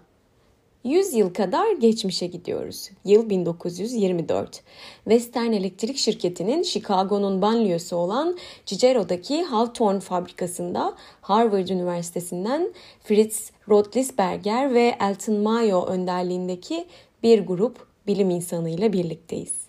100 0.85 1.15
yıl 1.15 1.35
kadar 1.35 1.73
geçmişe 1.73 2.27
gidiyoruz. 2.27 2.91
Yıl 3.05 3.31
1924. 3.31 4.63
Western 5.05 5.53
Elektrik 5.53 5.97
Şirketi'nin 5.97 6.63
Chicago'nun 6.63 7.43
banliyösü 7.43 7.95
olan 7.95 8.39
Cicero'daki 8.67 9.43
Hawthorne 9.43 10.01
fabrikasında 10.01 10.95
Harvard 11.21 11.69
Üniversitesi'nden 11.69 12.75
Fritz 13.01 13.51
Roethlisberger 13.69 14.75
ve 14.75 14.97
Elton 15.01 15.37
Mayo 15.37 15.87
önderliğindeki 15.87 16.87
bir 17.23 17.47
grup 17.47 17.87
bilim 18.07 18.31
insanıyla 18.31 18.93
birlikteyiz. 18.93 19.64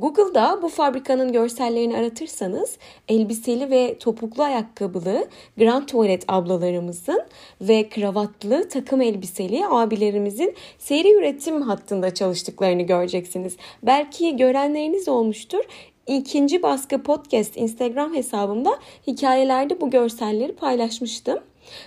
Google'da 0.00 0.58
bu 0.62 0.68
fabrikanın 0.68 1.32
görsellerini 1.32 1.96
aratırsanız 1.96 2.78
elbiseli 3.08 3.70
ve 3.70 3.98
topuklu 3.98 4.42
ayakkabılı 4.42 5.28
Grand 5.58 5.86
Tuvalet 5.86 6.24
ablalarımızın 6.28 7.22
ve 7.60 7.88
kravatlı 7.88 8.68
takım 8.68 9.00
elbiseli 9.00 9.66
abilerimizin 9.66 10.54
seri 10.78 11.12
üretim 11.12 11.62
hattında 11.62 12.14
çalıştıklarını 12.14 12.82
göreceksiniz. 12.82 13.56
Belki 13.82 14.36
görenleriniz 14.36 15.08
olmuştur. 15.08 15.64
İkinci 16.06 16.62
baskı 16.62 17.02
podcast 17.02 17.56
Instagram 17.56 18.14
hesabımda 18.14 18.78
hikayelerde 19.06 19.80
bu 19.80 19.90
görselleri 19.90 20.52
paylaşmıştım. 20.52 21.38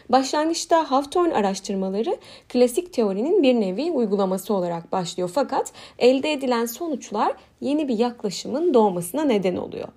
Başlangıçta 0.09 0.91
Hawthorne 0.91 1.33
araştırmaları 1.33 2.17
klasik 2.49 2.93
teorinin 2.93 3.43
bir 3.43 3.53
nevi 3.53 3.91
uygulaması 3.91 4.53
olarak 4.53 4.91
başlıyor 4.91 5.31
fakat 5.33 5.73
elde 5.99 6.31
edilen 6.31 6.65
sonuçlar 6.65 7.33
yeni 7.61 7.87
bir 7.87 7.97
yaklaşımın 7.97 8.73
doğmasına 8.73 9.23
neden 9.23 9.55
oluyor. 9.55 9.87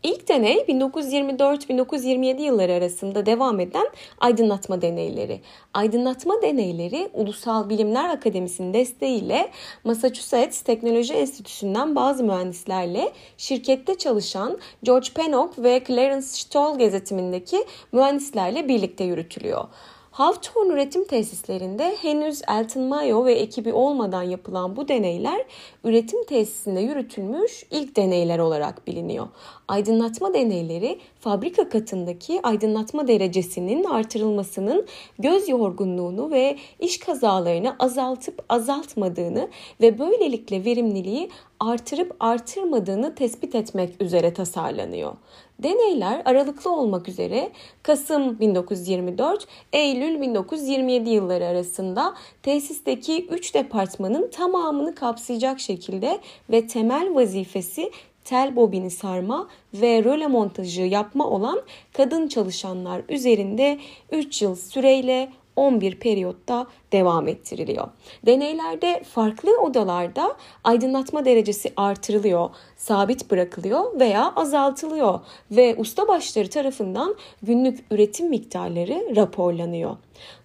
İlk 0.03 0.27
deney 0.27 0.57
1924-1927 0.57 2.41
yılları 2.41 2.73
arasında 2.73 3.25
devam 3.25 3.59
eden 3.59 3.87
aydınlatma 4.19 4.81
deneyleri. 4.81 5.41
Aydınlatma 5.73 6.41
deneyleri 6.41 7.09
Ulusal 7.13 7.69
Bilimler 7.69 8.09
Akademisi'nin 8.09 8.73
desteğiyle 8.73 9.51
Massachusetts 9.83 10.61
Teknoloji 10.61 11.13
Enstitüsü'nden 11.13 11.95
bazı 11.95 12.23
mühendislerle 12.23 13.11
şirkette 13.37 13.97
çalışan 13.97 14.57
George 14.83 15.07
Pennock 15.15 15.59
ve 15.59 15.83
Clarence 15.87 16.27
Stoll 16.27 16.77
gazetimindeki 16.77 17.65
mühendislerle 17.91 18.67
birlikte 18.67 19.03
yürütülüyor. 19.03 19.67
Hawthorne 20.11 20.73
üretim 20.73 21.03
tesislerinde 21.03 21.95
henüz 22.01 22.41
Elton 22.49 22.83
Mayo 22.83 23.25
ve 23.25 23.33
ekibi 23.33 23.73
olmadan 23.73 24.23
yapılan 24.23 24.75
bu 24.75 24.87
deneyler 24.87 25.45
üretim 25.83 26.25
tesisinde 26.25 26.79
yürütülmüş 26.79 27.65
ilk 27.71 27.95
deneyler 27.95 28.39
olarak 28.39 28.87
biliniyor. 28.87 29.27
Aydınlatma 29.67 30.33
deneyleri 30.33 30.99
fabrika 31.19 31.69
katındaki 31.69 32.39
aydınlatma 32.43 33.07
derecesinin 33.07 33.83
artırılmasının 33.83 34.85
göz 35.19 35.49
yorgunluğunu 35.49 36.31
ve 36.31 36.57
iş 36.79 36.99
kazalarını 36.99 37.75
azaltıp 37.79 38.45
azaltmadığını 38.49 39.49
ve 39.81 39.99
böylelikle 39.99 40.65
verimliliği 40.65 41.29
artırıp 41.59 42.15
artırmadığını 42.19 43.15
tespit 43.15 43.55
etmek 43.55 44.01
üzere 44.01 44.33
tasarlanıyor. 44.33 45.13
Deneyler 45.63 46.21
aralıklı 46.25 46.71
olmak 46.71 47.07
üzere 47.07 47.51
Kasım 47.83 48.39
1924, 48.39 49.47
Eylül 49.73 50.21
1927 50.21 51.09
yılları 51.09 51.45
arasında 51.45 52.13
tesisteki 52.43 53.25
3 53.25 53.53
departmanın 53.53 54.29
tamamını 54.29 54.95
kapsayacak 54.95 55.59
şekilde 55.59 56.19
ve 56.49 56.67
temel 56.67 57.15
vazifesi 57.15 57.91
tel 58.23 58.55
bobini 58.55 58.91
sarma 58.91 59.47
ve 59.73 60.03
röle 60.03 60.27
montajı 60.27 60.81
yapma 60.81 61.27
olan 61.27 61.61
kadın 61.93 62.27
çalışanlar 62.27 63.01
üzerinde 63.09 63.79
3 64.11 64.41
yıl 64.41 64.55
süreyle 64.55 65.29
11 65.61 65.95
periyotta 65.99 66.67
devam 66.91 67.27
ettiriliyor. 67.27 67.87
Deneylerde 68.25 69.03
farklı 69.03 69.61
odalarda 69.61 70.35
aydınlatma 70.63 71.25
derecesi 71.25 71.73
artırılıyor, 71.77 72.49
sabit 72.77 73.31
bırakılıyor 73.31 73.99
veya 73.99 74.33
azaltılıyor 74.35 75.19
ve 75.51 75.75
usta 75.77 76.07
başları 76.07 76.49
tarafından 76.49 77.15
günlük 77.43 77.85
üretim 77.91 78.29
miktarları 78.29 79.15
raporlanıyor. 79.15 79.97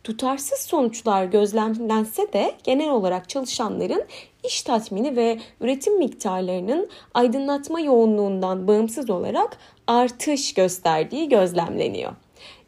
Tutarsız 0.05 0.59
sonuçlar 0.59 1.25
gözlemlense 1.25 2.33
de 2.33 2.55
genel 2.65 2.91
olarak 2.91 3.29
çalışanların 3.29 4.05
iş 4.45 4.63
tatmini 4.63 5.17
ve 5.17 5.39
üretim 5.61 5.99
miktarlarının 5.99 6.89
aydınlatma 7.15 7.81
yoğunluğundan 7.81 8.69
bağımsız 8.69 9.11
olarak 9.11 9.59
artış 9.87 10.55
gösterdiği 10.55 11.29
gözlemleniyor 11.29 12.13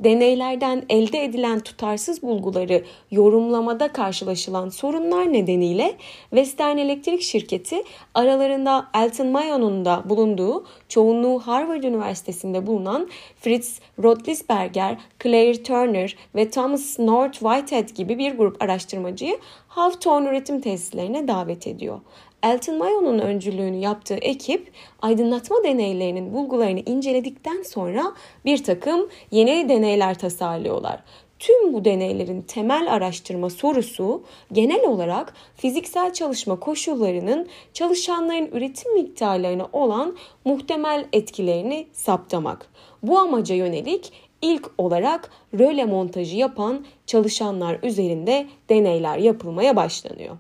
deneylerden 0.01 0.83
elde 0.89 1.25
edilen 1.25 1.61
tutarsız 1.61 2.23
bulguları 2.23 2.85
yorumlamada 3.11 3.93
karşılaşılan 3.93 4.69
sorunlar 4.69 5.33
nedeniyle 5.33 5.97
Western 6.31 6.77
Elektrik 6.77 7.23
Şirketi 7.23 7.83
aralarında 8.15 8.87
Elton 8.95 9.27
Mayo'nun 9.27 9.85
da 9.85 10.03
bulunduğu 10.05 10.67
çoğunluğu 10.89 11.39
Harvard 11.39 11.83
Üniversitesi'nde 11.83 12.67
bulunan 12.67 13.09
Fritz 13.41 13.81
Roethlisberger, 14.03 14.97
Claire 15.23 15.63
Turner 15.63 16.17
ve 16.35 16.51
Thomas 16.51 16.99
North 16.99 17.39
Whitehead 17.39 17.89
gibi 17.89 18.19
bir 18.19 18.37
grup 18.37 18.63
araştırmacıyı 18.63 19.39
Hawthorne 19.69 20.29
üretim 20.29 20.61
tesislerine 20.61 21.29
davet 21.29 21.67
ediyor. 21.67 22.01
Elton 22.43 22.79
Mayo'nun 22.79 23.19
öncülüğünü 23.19 23.77
yaptığı 23.77 24.15
ekip 24.15 24.73
aydınlatma 25.03 25.57
deneylerinin 25.65 26.33
bulgularını 26.33 26.81
inceledikten 26.81 27.63
sonra 27.63 28.13
bir 28.45 28.65
takım 28.65 29.09
yeni 29.31 29.69
deneyler 29.69 30.19
tasarlıyorlar. 30.19 31.03
Tüm 31.39 31.73
bu 31.73 31.85
deneylerin 31.85 32.43
temel 32.43 32.93
araştırma 32.93 33.51
sorusu 33.51 34.23
genel 34.53 34.85
olarak 34.85 35.35
fiziksel 35.55 36.13
çalışma 36.13 36.61
koşullarının 36.61 37.49
çalışanların 37.73 38.51
üretim 38.53 38.95
miktarlarına 38.95 39.69
olan 39.73 40.17
muhtemel 40.45 41.07
etkilerini 41.13 41.87
saptamak. 41.93 42.71
Bu 43.03 43.19
amaca 43.19 43.55
yönelik 43.55 44.13
ilk 44.43 44.71
olarak 44.79 45.31
röle 45.59 45.85
montajı 45.85 46.37
yapan 46.37 46.87
çalışanlar 47.07 47.79
üzerinde 47.83 48.47
deneyler 48.69 49.19
yapılmaya 49.19 49.77
başlanıyor. 49.77 50.37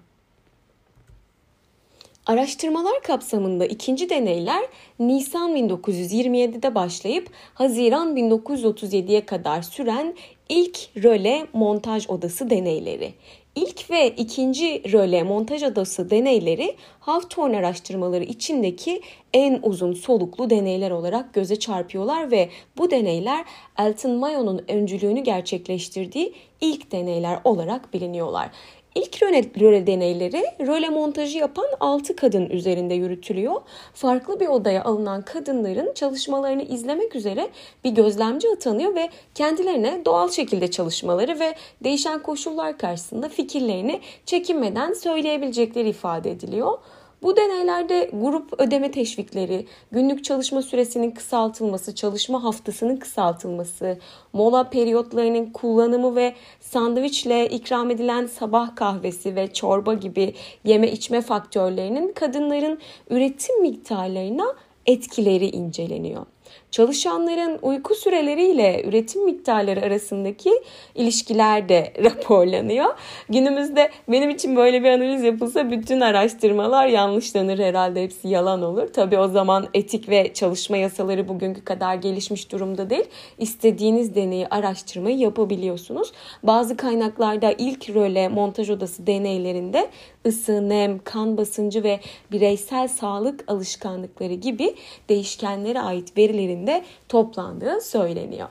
Araştırmalar 2.28 3.02
kapsamında 3.02 3.66
ikinci 3.66 4.10
deneyler 4.10 4.64
Nisan 4.98 5.56
1927'de 5.56 6.74
başlayıp 6.74 7.30
Haziran 7.54 8.16
1937'ye 8.16 9.26
kadar 9.26 9.62
süren 9.62 10.14
ilk 10.48 10.78
röle 11.04 11.46
montaj 11.52 12.08
odası 12.08 12.50
deneyleri. 12.50 13.14
İlk 13.54 13.90
ve 13.90 14.08
ikinci 14.08 14.92
röle 14.92 15.22
montaj 15.22 15.62
odası 15.62 16.10
deneyleri 16.10 16.76
Hawthorne 17.00 17.58
araştırmaları 17.58 18.24
içindeki 18.24 19.02
en 19.32 19.60
uzun 19.62 19.92
soluklu 19.92 20.50
deneyler 20.50 20.90
olarak 20.90 21.34
göze 21.34 21.56
çarpıyorlar 21.56 22.30
ve 22.30 22.48
bu 22.76 22.90
deneyler 22.90 23.44
Elton 23.78 24.12
Mayo'nun 24.12 24.64
öncülüğünü 24.68 25.20
gerçekleştirdiği 25.20 26.34
ilk 26.60 26.92
deneyler 26.92 27.40
olarak 27.44 27.94
biliniyorlar. 27.94 28.50
İlk 28.94 29.22
röle, 29.22 29.44
röle 29.60 29.86
deneyleri 29.86 30.44
röle 30.60 30.88
montajı 30.88 31.38
yapan 31.38 31.66
6 31.80 32.16
kadın 32.16 32.50
üzerinde 32.50 32.94
yürütülüyor. 32.94 33.60
Farklı 33.94 34.40
bir 34.40 34.46
odaya 34.46 34.84
alınan 34.84 35.22
kadınların 35.22 35.94
çalışmalarını 35.94 36.62
izlemek 36.62 37.16
üzere 37.16 37.48
bir 37.84 37.90
gözlemci 37.90 38.48
atanıyor 38.48 38.94
ve 38.94 39.08
kendilerine 39.34 40.04
doğal 40.04 40.28
şekilde 40.28 40.70
çalışmaları 40.70 41.40
ve 41.40 41.54
değişen 41.84 42.22
koşullar 42.22 42.78
karşısında 42.78 43.28
fikirlerini 43.28 44.00
çekinmeden 44.26 44.92
söyleyebilecekleri 44.92 45.88
ifade 45.88 46.30
ediliyor. 46.30 46.78
Bu 47.22 47.36
deneylerde 47.36 48.10
grup 48.12 48.60
ödeme 48.60 48.90
teşvikleri, 48.90 49.66
günlük 49.92 50.24
çalışma 50.24 50.62
süresinin 50.62 51.10
kısaltılması, 51.10 51.94
çalışma 51.94 52.44
haftasının 52.44 52.96
kısaltılması, 52.96 53.98
mola 54.32 54.70
periyotlarının 54.70 55.46
kullanımı 55.46 56.16
ve 56.16 56.34
sandviçle 56.60 57.48
ikram 57.48 57.90
edilen 57.90 58.26
sabah 58.26 58.76
kahvesi 58.76 59.36
ve 59.36 59.52
çorba 59.52 59.94
gibi 59.94 60.34
yeme 60.64 60.92
içme 60.92 61.20
faktörlerinin 61.20 62.12
kadınların 62.12 62.78
üretim 63.10 63.62
miktarlarına 63.62 64.54
etkileri 64.86 65.46
inceleniyor. 65.46 66.26
Çalışanların 66.70 67.58
uyku 67.62 67.94
süreleriyle 67.94 68.82
üretim 68.84 69.24
miktarları 69.24 69.82
arasındaki 69.82 70.50
ilişkiler 70.94 71.68
de 71.68 71.92
raporlanıyor. 72.04 72.94
Günümüzde 73.28 73.90
benim 74.08 74.30
için 74.30 74.56
böyle 74.56 74.82
bir 74.84 74.88
analiz 74.88 75.22
yapılsa 75.22 75.70
bütün 75.70 76.00
araştırmalar 76.00 76.86
yanlışlanır 76.86 77.58
herhalde 77.58 78.02
hepsi 78.02 78.28
yalan 78.28 78.62
olur. 78.62 78.88
Tabii 78.92 79.18
o 79.18 79.28
zaman 79.28 79.68
etik 79.74 80.08
ve 80.08 80.34
çalışma 80.34 80.76
yasaları 80.76 81.28
bugünkü 81.28 81.64
kadar 81.64 81.94
gelişmiş 81.94 82.52
durumda 82.52 82.90
değil. 82.90 83.04
İstediğiniz 83.38 84.14
deneyi 84.14 84.46
araştırmayı 84.48 85.18
yapabiliyorsunuz. 85.18 86.12
Bazı 86.42 86.76
kaynaklarda 86.76 87.52
ilk 87.58 87.90
röle 87.90 88.28
montaj 88.28 88.70
odası 88.70 89.06
deneylerinde 89.06 89.90
ısı, 90.26 90.68
nem, 90.68 90.98
kan 91.04 91.36
basıncı 91.36 91.82
ve 91.82 92.00
bireysel 92.32 92.88
sağlık 92.88 93.44
alışkanlıkları 93.46 94.34
gibi 94.34 94.74
değişkenlere 95.08 95.80
ait 95.80 96.16
verilerinde 96.58 96.84
toplandığı 97.08 97.80
söyleniyor. 97.80 98.48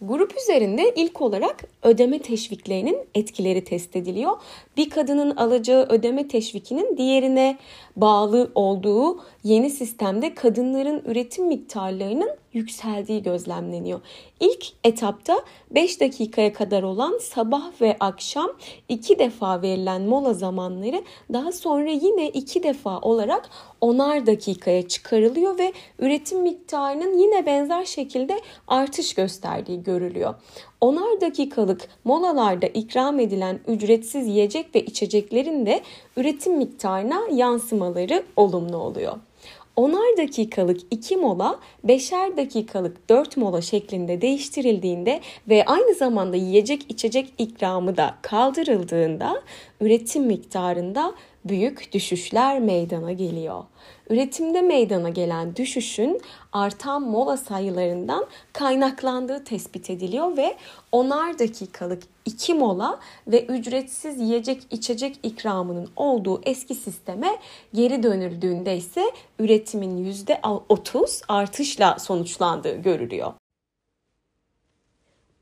Grup 0.00 0.34
üzerinde 0.42 0.94
ilk 0.96 1.22
olarak 1.22 1.64
ödeme 1.82 2.18
teşviklerinin 2.18 2.98
etkileri 3.14 3.64
test 3.64 3.96
ediliyor. 3.96 4.36
Bir 4.76 4.90
kadının 4.90 5.36
alacağı 5.36 5.86
ödeme 5.88 6.28
teşvikinin 6.28 6.96
diğerine 6.96 7.58
bağlı 7.96 8.50
olduğu 8.54 9.20
yeni 9.44 9.70
sistemde 9.70 10.34
kadınların 10.34 11.02
üretim 11.06 11.46
miktarlarının 11.46 12.30
yükseldiği 12.54 13.22
gözlemleniyor. 13.22 14.00
İlk 14.40 14.66
etapta 14.84 15.40
5 15.70 16.00
dakikaya 16.00 16.52
kadar 16.52 16.82
olan 16.82 17.18
sabah 17.18 17.80
ve 17.80 17.96
akşam 18.00 18.50
2 18.88 19.18
defa 19.18 19.62
verilen 19.62 20.02
mola 20.02 20.34
zamanları 20.34 21.02
daha 21.32 21.52
sonra 21.52 21.90
yine 21.90 22.28
2 22.28 22.62
defa 22.62 22.98
olarak 22.98 23.50
onar 23.80 24.26
dakikaya 24.26 24.88
çıkarılıyor 24.88 25.58
ve 25.58 25.72
üretim 25.98 26.42
miktarının 26.42 27.18
yine 27.18 27.46
benzer 27.46 27.84
şekilde 27.84 28.40
artış 28.68 29.14
gösterdiği 29.14 29.82
görülüyor. 29.82 30.34
Onar 30.80 31.20
dakikalık 31.20 31.88
molalarda 32.04 32.66
ikram 32.66 33.20
edilen 33.20 33.60
ücretsiz 33.66 34.26
yiyecek 34.26 34.74
ve 34.74 34.84
içeceklerin 34.84 35.66
de 35.66 35.82
üretim 36.16 36.56
miktarına 36.56 37.20
yansımaları 37.32 38.24
olumlu 38.36 38.76
oluyor. 38.76 39.16
Onar 39.76 40.16
dakikalık 40.16 40.80
2 40.90 41.16
mola, 41.16 41.60
beşer 41.84 42.36
dakikalık 42.36 43.08
4 43.08 43.36
mola 43.36 43.60
şeklinde 43.60 44.20
değiştirildiğinde 44.20 45.20
ve 45.48 45.64
aynı 45.64 45.94
zamanda 45.94 46.36
yiyecek 46.36 46.86
içecek 46.88 47.32
ikramı 47.38 47.96
da 47.96 48.14
kaldırıldığında 48.22 49.42
üretim 49.80 50.24
miktarında 50.24 51.14
büyük 51.44 51.92
düşüşler 51.92 52.60
meydana 52.60 53.12
geliyor. 53.12 53.64
Üretimde 54.10 54.62
meydana 54.62 55.08
gelen 55.08 55.56
düşüşün 55.56 56.20
artan 56.52 57.02
mola 57.02 57.36
sayılarından 57.36 58.26
kaynaklandığı 58.52 59.44
tespit 59.44 59.90
ediliyor 59.90 60.36
ve 60.36 60.56
onar 60.92 61.38
dakikalık 61.38 62.02
iki 62.24 62.54
mola 62.54 63.00
ve 63.26 63.44
ücretsiz 63.44 64.20
yiyecek 64.20 64.62
içecek 64.70 65.18
ikramının 65.22 65.88
olduğu 65.96 66.40
eski 66.44 66.74
sisteme 66.74 67.36
geri 67.74 68.02
dönüldüğünde 68.02 68.76
ise 68.76 69.04
üretimin 69.38 70.12
%30 70.12 71.22
artışla 71.28 71.98
sonuçlandığı 71.98 72.76
görülüyor. 72.76 73.32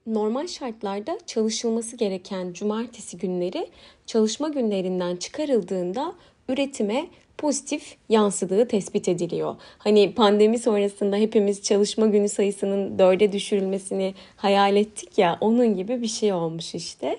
Normal 0.07 0.47
şartlarda 0.47 1.19
çalışılması 1.27 1.97
gereken 1.97 2.53
cumartesi 2.53 3.19
günleri 3.19 3.69
çalışma 4.07 4.49
günlerinden 4.49 5.17
çıkarıldığında 5.17 6.15
üretime 6.49 7.07
pozitif 7.39 7.97
yansıdığı 8.09 8.69
tespit 8.69 9.09
ediliyor. 9.09 9.57
Hani 9.79 10.15
pandemi 10.15 10.59
sonrasında 10.59 11.17
hepimiz 11.17 11.63
çalışma 11.63 12.07
günü 12.07 12.29
sayısının 12.29 12.99
dörde 12.99 13.33
düşürülmesini 13.33 14.15
hayal 14.37 14.77
ettik 14.77 15.19
ya 15.19 15.39
onun 15.41 15.77
gibi 15.77 16.03
bir 16.03 16.09
şey 16.09 16.33
olmuş 16.33 16.75
işte. 16.75 17.19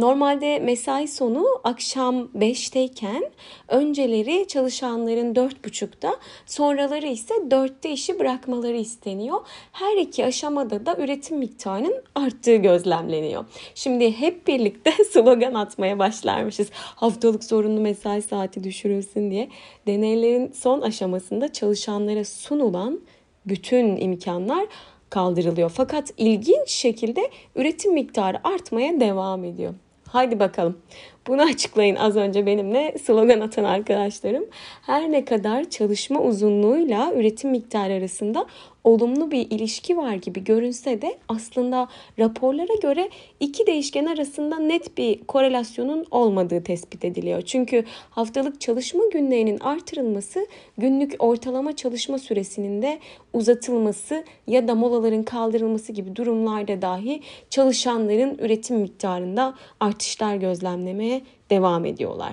Normalde 0.00 0.58
mesai 0.58 1.08
sonu 1.08 1.46
akşam 1.64 2.16
5'teyken 2.16 3.30
önceleri 3.68 4.48
çalışanların 4.48 5.34
4.30'da 5.34 6.16
sonraları 6.46 7.06
ise 7.06 7.34
4'te 7.34 7.90
işi 7.90 8.18
bırakmaları 8.18 8.76
isteniyor. 8.76 9.40
Her 9.72 9.96
iki 9.96 10.24
aşamada 10.24 10.86
da 10.86 10.96
üretim 10.96 11.38
miktarının 11.38 12.02
arttığı 12.14 12.56
gözlemleniyor. 12.56 13.44
Şimdi 13.74 14.12
hep 14.12 14.46
birlikte 14.46 14.92
slogan 15.12 15.54
atmaya 15.54 15.98
başlarmışız. 15.98 16.68
Haftalık 16.72 17.44
zorunlu 17.44 17.80
mesai 17.80 18.22
saati 18.22 18.64
düşürülsün 18.64 19.30
diye. 19.30 19.48
Deneylerin 19.86 20.52
son 20.52 20.80
aşamasında 20.80 21.52
çalışanlara 21.52 22.24
sunulan 22.24 23.00
bütün 23.46 23.96
imkanlar 23.96 24.66
kaldırılıyor. 25.10 25.70
Fakat 25.70 26.12
ilginç 26.16 26.68
şekilde 26.68 27.30
üretim 27.56 27.92
miktarı 27.92 28.48
artmaya 28.48 29.00
devam 29.00 29.44
ediyor. 29.44 29.74
Haydi 30.12 30.40
bakalım. 30.40 30.78
Bunu 31.26 31.42
açıklayın 31.42 31.96
az 31.96 32.16
önce 32.16 32.46
benimle 32.46 32.94
slogan 33.02 33.40
atan 33.40 33.64
arkadaşlarım. 33.64 34.44
Her 34.86 35.12
ne 35.12 35.24
kadar 35.24 35.70
çalışma 35.70 36.20
uzunluğuyla 36.20 37.12
üretim 37.14 37.50
miktarı 37.50 37.92
arasında 37.92 38.46
olumlu 38.84 39.30
bir 39.30 39.50
ilişki 39.50 39.96
var 39.96 40.14
gibi 40.14 40.44
görünse 40.44 41.02
de 41.02 41.18
aslında 41.28 41.88
raporlara 42.18 42.74
göre 42.82 43.10
iki 43.40 43.66
değişken 43.66 44.06
arasında 44.06 44.58
net 44.58 44.98
bir 44.98 45.24
korelasyonun 45.24 46.06
olmadığı 46.10 46.62
tespit 46.62 47.04
ediliyor. 47.04 47.42
Çünkü 47.42 47.84
haftalık 48.10 48.60
çalışma 48.60 49.02
günlerinin 49.12 49.58
artırılması 49.58 50.46
günlük 50.78 51.14
ortalama 51.18 51.76
çalışma 51.76 52.18
süresinin 52.18 52.82
de 52.82 52.98
uzatılması 53.32 54.24
ya 54.46 54.68
da 54.68 54.74
molaların 54.74 55.22
kaldırılması 55.22 55.92
gibi 55.92 56.16
durumlarda 56.16 56.82
dahi 56.82 57.22
çalışanların 57.50 58.38
üretim 58.38 58.76
miktarında 58.76 59.54
artışlar 59.80 60.36
gözlemlemeye 60.36 61.22
devam 61.50 61.84
ediyorlar. 61.84 62.32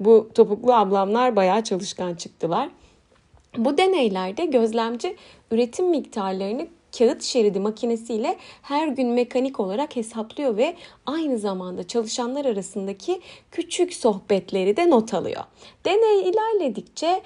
Bu 0.00 0.30
topuklu 0.34 0.74
ablamlar 0.74 1.36
bayağı 1.36 1.64
çalışkan 1.64 2.14
çıktılar. 2.14 2.68
Bu 3.56 3.78
deneylerde 3.78 4.44
gözlemci 4.44 5.16
üretim 5.50 5.90
miktarlarını 5.90 6.66
kağıt 6.98 7.22
şeridi 7.22 7.60
makinesiyle 7.60 8.36
her 8.62 8.88
gün 8.88 9.08
mekanik 9.08 9.60
olarak 9.60 9.96
hesaplıyor 9.96 10.56
ve 10.56 10.76
aynı 11.06 11.38
zamanda 11.38 11.86
çalışanlar 11.86 12.44
arasındaki 12.44 13.20
küçük 13.50 13.94
sohbetleri 13.94 14.76
de 14.76 14.90
not 14.90 15.14
alıyor. 15.14 15.44
Deney 15.84 16.20
ilerledikçe 16.20 17.22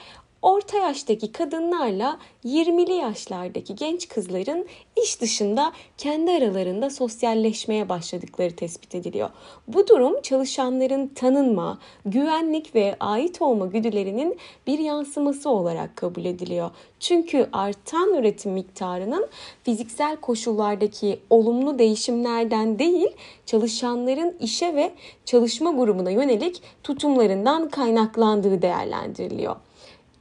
orta 0.47 0.79
yaştaki 0.79 1.33
kadınlarla 1.33 2.19
20'li 2.45 2.93
yaşlardaki 2.93 3.75
genç 3.75 4.09
kızların 4.09 4.67
iş 5.03 5.21
dışında 5.21 5.73
kendi 5.99 6.31
aralarında 6.31 6.91
sosyalleşmeye 6.91 7.89
başladıkları 7.89 8.57
tespit 8.57 8.95
ediliyor. 8.95 9.31
Bu 9.69 9.89
durum 9.89 10.23
çalışanların 10.23 11.09
tanınma, 11.09 11.79
güvenlik 12.05 12.75
ve 12.75 12.97
ait 13.01 13.43
olma 13.43 13.67
güdülerinin 13.67 14.39
bir 14.67 14.79
yansıması 14.79 15.51
olarak 15.51 15.97
kabul 15.97 16.25
ediliyor. 16.25 16.71
Çünkü 17.01 17.49
artan 17.53 18.15
üretim 18.15 18.53
miktarının 18.53 19.29
fiziksel 19.63 20.17
koşullardaki 20.17 21.21
olumlu 21.31 21.79
değişimlerden 21.79 22.79
değil, 22.79 23.09
çalışanların 23.47 24.37
işe 24.41 24.75
ve 24.75 24.93
çalışma 25.25 25.71
grubuna 25.73 26.11
yönelik 26.11 26.63
tutumlarından 26.83 27.69
kaynaklandığı 27.69 28.63
değerlendiriliyor. 28.63 29.57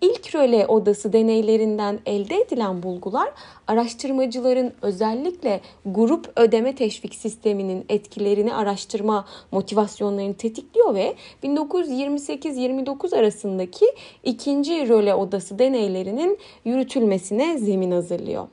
İlk 0.06 0.36
röle 0.36 0.68
odası 0.68 1.14
deneylerinden 1.14 2.00
elde 2.06 2.36
edilen 2.36 2.84
bulgular 2.84 3.30
araştırmacıların 3.68 4.74
özellikle 4.82 5.62
grup 5.86 6.34
ödeme 6.36 6.76
teşvik 6.76 7.16
sisteminin 7.16 7.86
etkilerini 7.90 8.54
araştırma 8.56 9.26
motivasyonlarını 9.52 10.34
tetikliyor 10.34 10.96
ve 10.96 11.16
1928-29 11.44 13.18
arasındaki 13.18 13.86
ikinci 14.24 14.90
röle 14.90 15.16
odası 15.16 15.60
deneylerinin 15.60 16.38
yürütülmesine 16.66 17.58
zemin 17.58 17.92
hazırlıyor. 17.92 18.48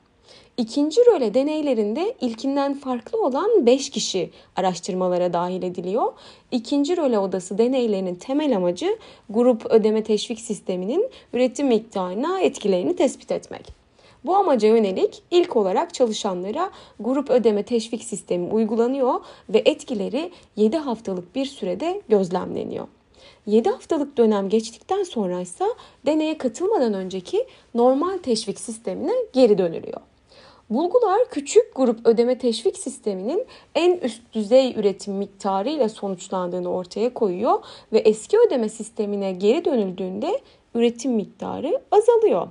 İkinci 0.57 1.01
röle 1.01 1.33
deneylerinde 1.33 2.15
ilkinden 2.21 2.73
farklı 2.73 3.25
olan 3.25 3.65
5 3.65 3.89
kişi 3.89 4.29
araştırmalara 4.55 5.33
dahil 5.33 5.63
ediliyor. 5.63 6.13
İkinci 6.51 6.97
röle 6.97 7.19
odası 7.19 7.57
deneylerinin 7.57 8.15
temel 8.15 8.57
amacı 8.57 8.97
grup 9.29 9.65
ödeme 9.65 10.03
teşvik 10.03 10.39
sisteminin 10.39 11.09
üretim 11.33 11.67
miktarına 11.67 12.39
etkilerini 12.39 12.95
tespit 12.95 13.31
etmek. 13.31 13.67
Bu 14.25 14.35
amaca 14.35 14.67
yönelik 14.67 15.23
ilk 15.31 15.55
olarak 15.55 15.93
çalışanlara 15.93 16.71
grup 16.99 17.29
ödeme 17.29 17.63
teşvik 17.63 18.03
sistemi 18.03 18.53
uygulanıyor 18.53 19.13
ve 19.49 19.61
etkileri 19.65 20.31
7 20.55 20.77
haftalık 20.77 21.35
bir 21.35 21.45
sürede 21.45 22.01
gözlemleniyor. 22.09 22.87
7 23.45 23.69
haftalık 23.69 24.17
dönem 24.17 24.49
geçtikten 24.49 25.03
sonra 25.03 25.41
ise 25.41 25.65
deneye 26.05 26.37
katılmadan 26.37 26.93
önceki 26.93 27.45
normal 27.75 28.17
teşvik 28.17 28.59
sistemine 28.59 29.13
geri 29.33 29.57
dönülüyor. 29.57 30.01
Bulgular 30.69 31.29
küçük 31.31 31.75
grup 31.75 32.07
ödeme 32.07 32.37
teşvik 32.37 32.77
sisteminin 32.77 33.45
en 33.75 33.97
üst 33.97 34.33
düzey 34.33 34.73
üretim 34.75 35.13
miktarı 35.13 35.69
ile 35.69 35.89
sonuçlandığını 35.89 36.71
ortaya 36.71 37.13
koyuyor 37.13 37.63
ve 37.93 37.99
eski 37.99 38.37
ödeme 38.47 38.69
sistemine 38.69 39.31
geri 39.31 39.65
dönüldüğünde 39.65 40.39
üretim 40.75 41.11
miktarı 41.11 41.81
azalıyor. 41.91 42.47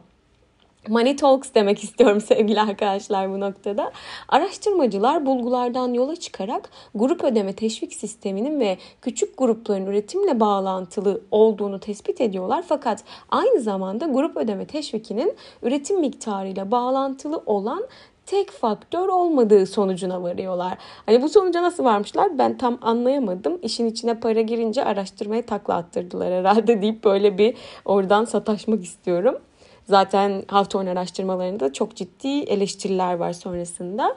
Money 0.89 1.17
Talks 1.17 1.49
demek 1.55 1.85
istiyorum 1.85 2.21
sevgili 2.27 2.61
arkadaşlar 2.61 3.31
bu 3.31 3.41
noktada. 3.41 3.93
Araştırmacılar 4.29 5.27
bulgulardan 5.27 5.93
yola 5.95 6.17
çıkarak 6.17 6.71
grup 6.95 7.25
ödeme 7.25 7.53
teşvik 7.53 7.95
sisteminin 7.95 8.61
ve 8.61 8.79
küçük 9.03 9.39
grupların 9.39 9.87
üretimle 9.87 10.41
bağlantılı 10.41 11.21
olduğunu 11.31 11.81
tespit 11.81 12.21
ediyorlar. 12.21 12.65
Fakat 12.69 13.05
aynı 13.31 13.61
zamanda 13.61 14.07
grup 14.07 14.37
ödeme 14.37 14.67
teşvikinin 14.67 15.37
üretim 15.63 16.01
miktarıyla 16.01 16.71
bağlantılı 16.71 17.43
olan 17.47 17.87
tek 18.27 18.51
faktör 18.51 19.09
olmadığı 19.09 19.67
sonucuna 19.67 20.23
varıyorlar. 20.23 20.79
Hani 21.07 21.23
bu 21.23 21.29
sonuca 21.29 21.63
nasıl 21.63 21.85
varmışlar 21.85 22.39
ben 22.39 22.59
tam 22.59 22.79
anlayamadım. 22.81 23.59
İşin 23.63 23.87
içine 23.87 24.21
para 24.21 24.41
girince 24.41 24.85
araştırmaya 24.85 25.43
takla 25.43 25.75
attırdılar 25.75 26.33
herhalde 26.33 26.83
deyip 26.83 27.05
böyle 27.05 27.39
bir 27.39 27.55
oradan 27.85 28.25
sataşmak 28.25 28.85
istiyorum. 28.85 29.39
Zaten 29.85 30.43
Hawthorne 30.49 30.91
araştırmalarında 30.91 31.73
çok 31.73 31.97
ciddi 31.97 32.29
eleştiriler 32.29 33.15
var 33.15 33.33
sonrasında. 33.33 34.17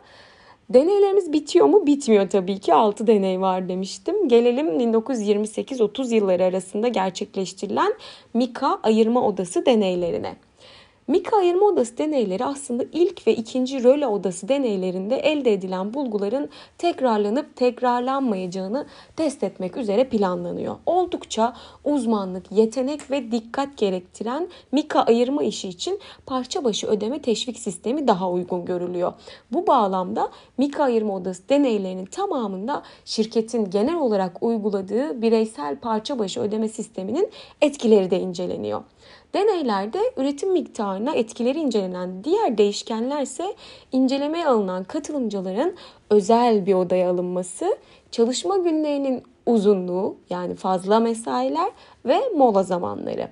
Deneylerimiz 0.70 1.34
bitiyor 1.34 1.66
mu? 1.66 1.88
Bitmiyor 1.88 2.30
tabii 2.30 2.60
ki. 2.60 2.74
6 2.74 3.08
deney 3.08 3.42
var 3.42 3.70
demiştim. 3.70 4.28
Gelelim 4.28 4.80
1928-30 4.80 6.16
yılları 6.16 6.44
arasında 6.44 6.88
gerçekleştirilen 6.88 7.94
Mika 8.34 8.80
ayırma 8.84 9.28
odası 9.28 9.66
deneylerine. 9.66 10.36
Mika 11.08 11.38
ayırma 11.38 11.66
odası 11.66 11.98
deneyleri 11.98 12.46
aslında 12.46 12.84
ilk 12.94 13.28
ve 13.28 13.36
ikinci 13.36 13.84
röle 13.84 14.08
odası 14.08 14.48
deneylerinde 14.48 15.16
elde 15.16 15.54
edilen 15.54 15.94
bulguların 15.94 16.50
tekrarlanıp 16.78 17.56
tekrarlanmayacağını 17.56 18.86
test 19.16 19.44
etmek 19.44 19.78
üzere 19.78 20.04
planlanıyor. 20.04 20.76
Oldukça 20.86 21.54
uzmanlık, 21.84 22.52
yetenek 22.52 23.12
ve 23.12 23.32
dikkat 23.32 23.78
gerektiren 23.78 24.48
Mika 24.72 25.02
ayırma 25.02 25.44
işi 25.44 25.70
için 25.70 26.00
parça 26.26 26.64
başı 26.64 26.88
ödeme 26.88 27.22
teşvik 27.22 27.60
sistemi 27.60 28.08
daha 28.08 28.32
uygun 28.32 28.66
görülüyor. 28.66 29.14
Bu 29.52 29.68
bağlamda 29.68 30.30
Mika 30.58 30.84
ayırma 30.84 31.16
odası 31.16 31.50
deneylerinin 31.50 32.06
tamamında 32.06 32.84
şirketin 33.06 33.70
genel 33.70 33.96
olarak 33.96 34.44
uyguladığı 34.44 35.22
bireysel 35.22 35.76
parça 35.80 36.20
başı 36.20 36.42
ödeme 36.42 36.70
sisteminin 36.70 37.30
etkileri 37.62 38.12
de 38.12 38.20
inceleniyor. 38.20 38.84
Deneylerde 39.36 40.00
üretim 40.18 40.52
miktarına 40.52 41.16
etkileri 41.16 41.60
incelenen 41.60 42.24
diğer 42.24 42.58
değişkenler 42.58 43.22
ise 43.22 43.56
incelemeye 43.92 44.48
alınan 44.48 44.84
katılımcıların 44.84 45.76
özel 46.10 46.66
bir 46.66 46.74
odaya 46.74 47.10
alınması, 47.10 47.78
çalışma 48.12 48.58
günlerinin 48.58 49.24
uzunluğu 49.46 50.16
yani 50.30 50.56
fazla 50.56 51.00
mesailer 51.00 51.72
ve 52.06 52.22
mola 52.38 52.64
zamanları. 52.64 53.30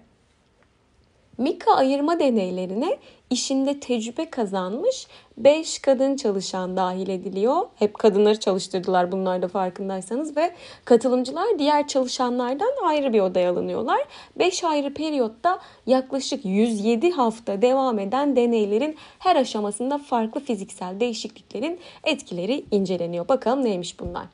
Mika 1.38 1.74
ayırma 1.74 2.20
deneylerine 2.20 2.98
işinde 3.34 3.80
tecrübe 3.80 4.30
kazanmış 4.30 5.08
5 5.38 5.80
kadın 5.80 6.16
çalışan 6.16 6.78
dahil 6.78 7.10
ediliyor. 7.10 7.62
Hep 7.76 7.94
kadınları 7.94 8.40
çalıştırdılar 8.40 9.12
bunlar 9.12 9.42
da 9.42 9.48
farkındaysanız 9.48 10.38
ve 10.38 10.52
katılımcılar 10.86 11.60
diğer 11.60 11.88
çalışanlardan 11.88 12.72
ayrı 12.86 13.14
bir 13.14 13.20
odaya 13.20 13.52
alınıyorlar. 13.52 14.00
5 14.40 14.64
ayrı 14.64 14.94
periyotta 14.94 15.60
yaklaşık 15.88 16.46
107 16.46 17.12
hafta 17.12 17.62
devam 17.62 18.00
eden 18.00 18.36
deneylerin 18.36 18.96
her 19.20 19.36
aşamasında 19.36 19.98
farklı 19.98 20.42
fiziksel 20.42 21.00
değişikliklerin 21.00 21.80
etkileri 22.04 22.66
inceleniyor. 22.72 23.28
Bakalım 23.28 23.66
neymiş 23.66 24.00
bunlar. 24.00 24.26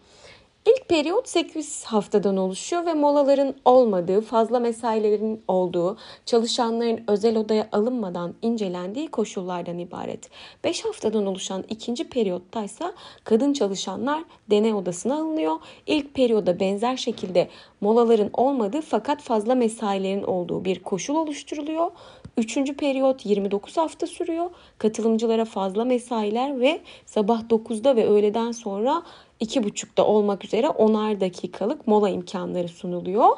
İlk 0.69 0.89
periyot 0.89 1.29
8 1.29 1.83
haftadan 1.85 2.37
oluşuyor 2.37 2.85
ve 2.85 2.93
molaların 2.93 3.55
olmadığı, 3.65 4.21
fazla 4.21 4.59
mesailerin 4.59 5.43
olduğu, 5.47 5.97
çalışanların 6.25 7.03
özel 7.07 7.37
odaya 7.37 7.69
alınmadan 7.71 8.33
incelendiği 8.41 9.07
koşullardan 9.07 9.77
ibaret. 9.77 10.29
5 10.63 10.85
haftadan 10.85 11.25
oluşan 11.25 11.63
ikinci 11.69 12.09
periyottaysa 12.09 12.93
kadın 13.23 13.53
çalışanlar 13.53 14.23
deney 14.49 14.73
odasına 14.73 15.15
alınıyor. 15.15 15.55
İlk 15.87 16.13
periyoda 16.13 16.59
benzer 16.59 16.97
şekilde 16.97 17.49
molaların 17.81 18.29
olmadığı 18.33 18.81
fakat 18.81 19.21
fazla 19.21 19.55
mesailerin 19.55 20.23
olduğu 20.23 20.65
bir 20.65 20.79
koşul 20.79 21.15
oluşturuluyor. 21.15 21.91
Üçüncü 22.37 22.77
periyot 22.77 23.25
29 23.25 23.77
hafta 23.77 24.07
sürüyor. 24.07 24.49
Katılımcılara 24.77 25.45
fazla 25.45 25.85
mesailer 25.85 26.59
ve 26.59 26.81
sabah 27.05 27.41
9'da 27.41 27.95
ve 27.95 28.07
öğleden 28.07 28.51
sonra 28.51 29.03
2.30'da 29.41 30.05
olmak 30.05 30.45
üzere 30.45 30.67
10'ar 30.67 31.19
dakikalık 31.19 31.87
mola 31.87 32.09
imkanları 32.09 32.67
sunuluyor. 32.67 33.29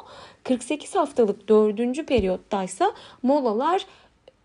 48 0.44 0.94
haftalık 0.94 1.48
4. 1.48 2.06
periyottaysa 2.06 2.92
molalar 3.22 3.86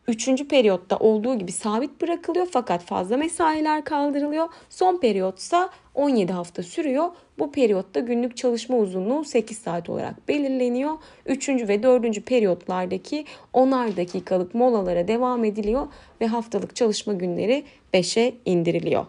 3. 0.07 0.47
periyotta 0.47 0.97
olduğu 0.97 1.35
gibi 1.35 1.51
sabit 1.51 2.01
bırakılıyor 2.01 2.47
fakat 2.51 2.83
fazla 2.83 3.17
mesailer 3.17 3.83
kaldırılıyor. 3.83 4.47
Son 4.69 4.97
periyotsa 4.97 5.69
17 5.95 6.33
hafta 6.33 6.63
sürüyor. 6.63 7.09
Bu 7.39 7.51
periyotta 7.51 7.99
günlük 7.99 8.37
çalışma 8.37 8.77
uzunluğu 8.77 9.23
8 9.23 9.57
saat 9.57 9.89
olarak 9.89 10.27
belirleniyor. 10.27 10.91
3. 11.25 11.49
ve 11.49 11.83
4. 11.83 12.25
periyotlardaki 12.25 13.25
10'ar 13.53 13.97
dakikalık 13.97 14.55
molalara 14.55 15.07
devam 15.07 15.43
ediliyor 15.45 15.87
ve 16.21 16.27
haftalık 16.27 16.75
çalışma 16.75 17.13
günleri 17.13 17.63
5'e 17.93 18.33
indiriliyor. 18.45 19.05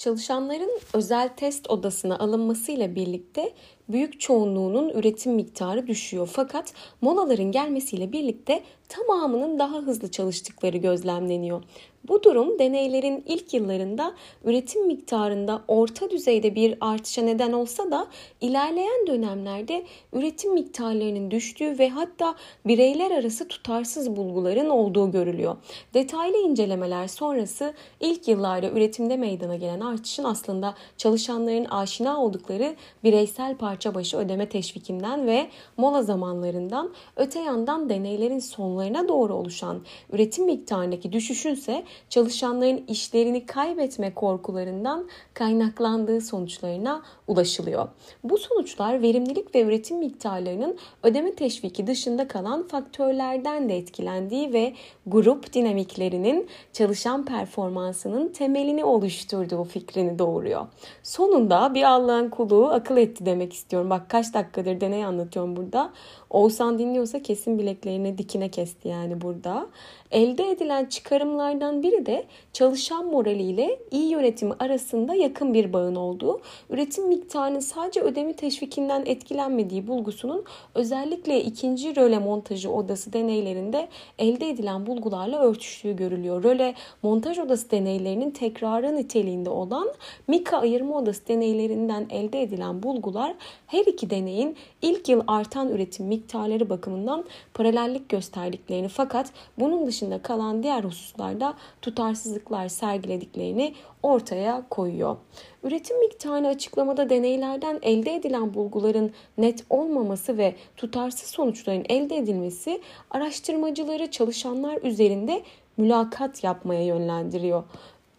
Çalışanların 0.00 0.80
özel 0.94 1.28
test 1.36 1.70
odasına 1.70 2.18
alınmasıyla 2.18 2.94
birlikte 2.94 3.54
büyük 3.92 4.20
çoğunluğunun 4.20 4.88
üretim 4.88 5.32
miktarı 5.32 5.86
düşüyor. 5.86 6.28
Fakat 6.32 6.72
molaların 7.00 7.52
gelmesiyle 7.52 8.12
birlikte 8.12 8.62
tamamının 8.88 9.58
daha 9.58 9.76
hızlı 9.76 10.10
çalıştıkları 10.10 10.76
gözlemleniyor. 10.76 11.62
Bu 12.08 12.22
durum 12.22 12.58
deneylerin 12.58 13.24
ilk 13.26 13.54
yıllarında 13.54 14.14
üretim 14.44 14.86
miktarında 14.86 15.62
orta 15.68 16.10
düzeyde 16.10 16.54
bir 16.54 16.78
artışa 16.80 17.22
neden 17.22 17.52
olsa 17.52 17.90
da 17.90 18.06
ilerleyen 18.40 19.06
dönemlerde 19.06 19.84
üretim 20.12 20.52
miktarlarının 20.52 21.30
düştüğü 21.30 21.78
ve 21.78 21.88
hatta 21.88 22.34
bireyler 22.66 23.10
arası 23.10 23.48
tutarsız 23.48 24.16
bulguların 24.16 24.70
olduğu 24.70 25.10
görülüyor. 25.10 25.56
Detaylı 25.94 26.36
incelemeler 26.36 27.08
sonrası 27.08 27.74
ilk 28.00 28.28
yıllarda 28.28 28.70
üretimde 28.70 29.16
meydana 29.16 29.56
gelen 29.56 29.80
artışın 29.80 30.24
aslında 30.24 30.74
çalışanların 30.96 31.64
aşina 31.64 32.24
oldukları 32.24 32.76
bireysel 33.04 33.56
parça 33.80 33.94
başı 33.94 34.16
ödeme 34.16 34.48
teşvikinden 34.48 35.26
ve 35.26 35.48
mola 35.76 36.02
zamanlarından 36.02 36.90
öte 37.16 37.40
yandan 37.40 37.88
deneylerin 37.88 38.38
sonlarına 38.38 39.08
doğru 39.08 39.34
oluşan 39.34 39.80
üretim 40.12 40.44
miktarındaki 40.44 41.12
düşüşünse 41.12 41.84
çalışanların 42.08 42.84
işlerini 42.88 43.46
kaybetme 43.46 44.14
korkularından 44.14 45.08
kaynaklandığı 45.34 46.20
sonuçlarına 46.20 47.02
ulaşılıyor. 47.28 47.88
Bu 48.24 48.38
sonuçlar 48.38 49.02
verimlilik 49.02 49.54
ve 49.54 49.62
üretim 49.62 49.98
miktarlarının 49.98 50.78
ödeme 51.02 51.34
teşviki 51.34 51.86
dışında 51.86 52.28
kalan 52.28 52.68
faktörlerden 52.68 53.68
de 53.68 53.76
etkilendiği 53.76 54.52
ve 54.52 54.74
grup 55.06 55.52
dinamiklerinin 55.52 56.48
çalışan 56.72 57.24
performansının 57.24 58.28
temelini 58.28 58.84
oluşturduğu 58.84 59.64
fikrini 59.64 60.18
doğuruyor. 60.18 60.66
Sonunda 61.02 61.74
bir 61.74 61.82
Allah'ın 61.82 62.28
kulu 62.28 62.68
akıl 62.68 62.96
etti 62.96 63.26
demek 63.26 63.52
istiyorum. 63.52 63.69
Bak 63.72 64.10
kaç 64.10 64.34
dakikadır 64.34 64.80
deney 64.80 65.04
anlatıyorum 65.04 65.56
burada. 65.56 65.92
Oğuzhan 66.30 66.78
dinliyorsa 66.78 67.22
kesin 67.22 67.58
bileklerini 67.58 68.18
dikine 68.18 68.48
kesti 68.48 68.88
yani 68.88 69.20
burada. 69.20 69.66
Elde 70.10 70.50
edilen 70.50 70.84
çıkarımlardan 70.84 71.82
biri 71.82 72.06
de 72.06 72.24
çalışan 72.52 73.06
moraliyle 73.06 73.78
iyi 73.90 74.10
yönetimi 74.10 74.54
arasında 74.58 75.14
yakın 75.14 75.54
bir 75.54 75.72
bağın 75.72 75.94
olduğu, 75.94 76.40
üretim 76.70 77.08
miktarının 77.08 77.60
sadece 77.60 78.00
ödemi 78.00 78.36
teşvikinden 78.36 79.02
etkilenmediği 79.06 79.86
bulgusunun 79.86 80.44
özellikle 80.74 81.44
ikinci 81.44 81.96
röle 81.96 82.18
montajı 82.18 82.70
odası 82.72 83.12
deneylerinde 83.12 83.88
elde 84.18 84.50
edilen 84.50 84.86
bulgularla 84.86 85.38
örtüştüğü 85.40 85.96
görülüyor. 85.96 86.44
Röle 86.44 86.74
montaj 87.02 87.38
odası 87.38 87.70
deneylerinin 87.70 88.30
tekrarı 88.30 88.96
niteliğinde 88.96 89.50
olan 89.50 89.88
Mika 90.28 90.58
ayırma 90.58 90.98
odası 90.98 91.28
deneylerinden 91.28 92.06
elde 92.10 92.42
edilen 92.42 92.82
bulgular 92.82 93.34
her 93.66 93.86
iki 93.86 94.10
deneyin 94.10 94.56
ilk 94.82 95.08
yıl 95.08 95.22
artan 95.26 95.68
üretim 95.68 96.06
miktarları 96.06 96.70
bakımından 96.70 97.24
paralellik 97.54 98.08
gösterdiklerini 98.08 98.88
fakat 98.88 99.32
bunun 99.58 99.86
dışında 99.86 99.99
kalan 100.22 100.62
diğer 100.62 100.84
hususlarda 100.84 101.54
tutarsızlıklar 101.82 102.68
sergilediklerini 102.68 103.74
ortaya 104.02 104.62
koyuyor. 104.70 105.16
Üretim 105.62 106.00
miktarını 106.00 106.48
açıklamada 106.48 107.10
deneylerden 107.10 107.78
elde 107.82 108.14
edilen 108.14 108.54
bulguların 108.54 109.12
net 109.38 109.64
olmaması 109.70 110.38
ve 110.38 110.54
tutarsız 110.76 111.30
sonuçların 111.30 111.84
elde 111.88 112.16
edilmesi 112.16 112.80
araştırmacıları 113.10 114.10
çalışanlar 114.10 114.82
üzerinde 114.82 115.42
mülakat 115.76 116.44
yapmaya 116.44 116.84
yönlendiriyor. 116.84 117.64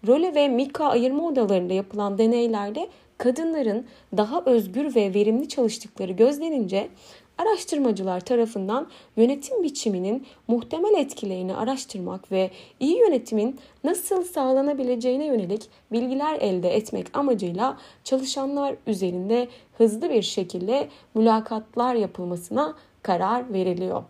Role 0.08 0.36
ve 0.36 0.48
Mika 0.48 0.86
ayırma 0.86 1.28
odalarında 1.28 1.74
yapılan 1.74 2.18
deneylerde 2.18 2.90
kadınların 3.18 3.86
daha 4.18 4.44
özgür 4.46 4.96
ve 4.96 5.14
verimli 5.14 5.50
çalıştıkları 5.50 6.12
gözlenince 6.12 6.90
araştırmacılar 7.42 8.20
tarafından 8.20 8.88
yönetim 9.18 9.64
biçiminin 9.64 10.26
muhtemel 10.48 10.94
etkilerini 10.94 11.56
araştırmak 11.56 12.32
ve 12.32 12.52
iyi 12.80 12.98
yönetimin 12.98 13.60
nasıl 13.84 14.24
sağlanabileceğine 14.24 15.26
yönelik 15.26 15.70
bilgiler 15.92 16.38
elde 16.42 16.76
etmek 16.76 17.18
amacıyla 17.18 17.78
çalışanlar 18.04 18.76
üzerinde 18.88 19.48
hızlı 19.78 20.10
bir 20.10 20.22
şekilde 20.22 20.90
mülakatlar 21.16 21.96
yapılmasına 21.96 22.76
karar 23.02 23.54
veriliyor. 23.54 24.04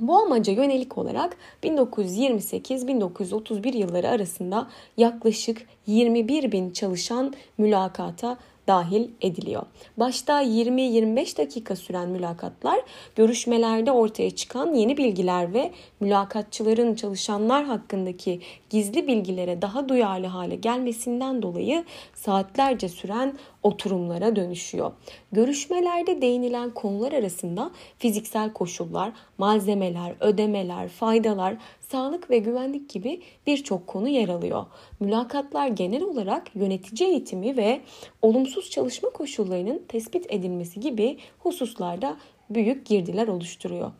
Bu 0.00 0.18
amaca 0.18 0.52
yönelik 0.52 0.98
olarak 0.98 1.36
1928-1931 1.64 3.76
yılları 3.76 4.08
arasında 4.08 4.68
yaklaşık 4.96 5.66
21 5.86 6.52
bin 6.52 6.70
çalışan 6.70 7.34
mülakata 7.58 8.38
dahil 8.68 9.08
ediliyor. 9.20 9.62
Başta 9.96 10.42
20-25 10.42 11.38
dakika 11.38 11.76
süren 11.76 12.08
mülakatlar 12.08 12.80
görüşmelerde 13.16 13.92
ortaya 13.92 14.30
çıkan 14.30 14.74
yeni 14.74 14.96
bilgiler 14.96 15.54
ve 15.54 15.72
mülakatçıların 16.00 16.94
çalışanlar 16.94 17.64
hakkındaki 17.64 18.40
gizli 18.70 19.06
bilgilere 19.06 19.62
daha 19.62 19.88
duyarlı 19.88 20.26
hale 20.26 20.56
gelmesinden 20.56 21.42
dolayı 21.42 21.84
saatlerce 22.14 22.88
süren 22.88 23.38
oturumlara 23.68 24.36
dönüşüyor. 24.36 24.92
Görüşmelerde 25.32 26.22
değinilen 26.22 26.70
konular 26.70 27.12
arasında 27.12 27.70
fiziksel 27.98 28.52
koşullar, 28.52 29.12
malzemeler, 29.38 30.14
ödemeler, 30.20 30.88
faydalar, 30.88 31.56
sağlık 31.80 32.30
ve 32.30 32.38
güvenlik 32.38 32.90
gibi 32.90 33.22
birçok 33.46 33.86
konu 33.86 34.08
yer 34.08 34.28
alıyor. 34.28 34.66
Mülakatlar 35.00 35.68
genel 35.68 36.02
olarak 36.02 36.56
yönetici 36.56 37.10
eğitimi 37.10 37.56
ve 37.56 37.80
olumsuz 38.22 38.70
çalışma 38.70 39.10
koşullarının 39.10 39.82
tespit 39.88 40.26
edilmesi 40.32 40.80
gibi 40.80 41.18
hususlarda 41.38 42.16
büyük 42.50 42.86
girdiler 42.86 43.28
oluşturuyor. 43.28 43.90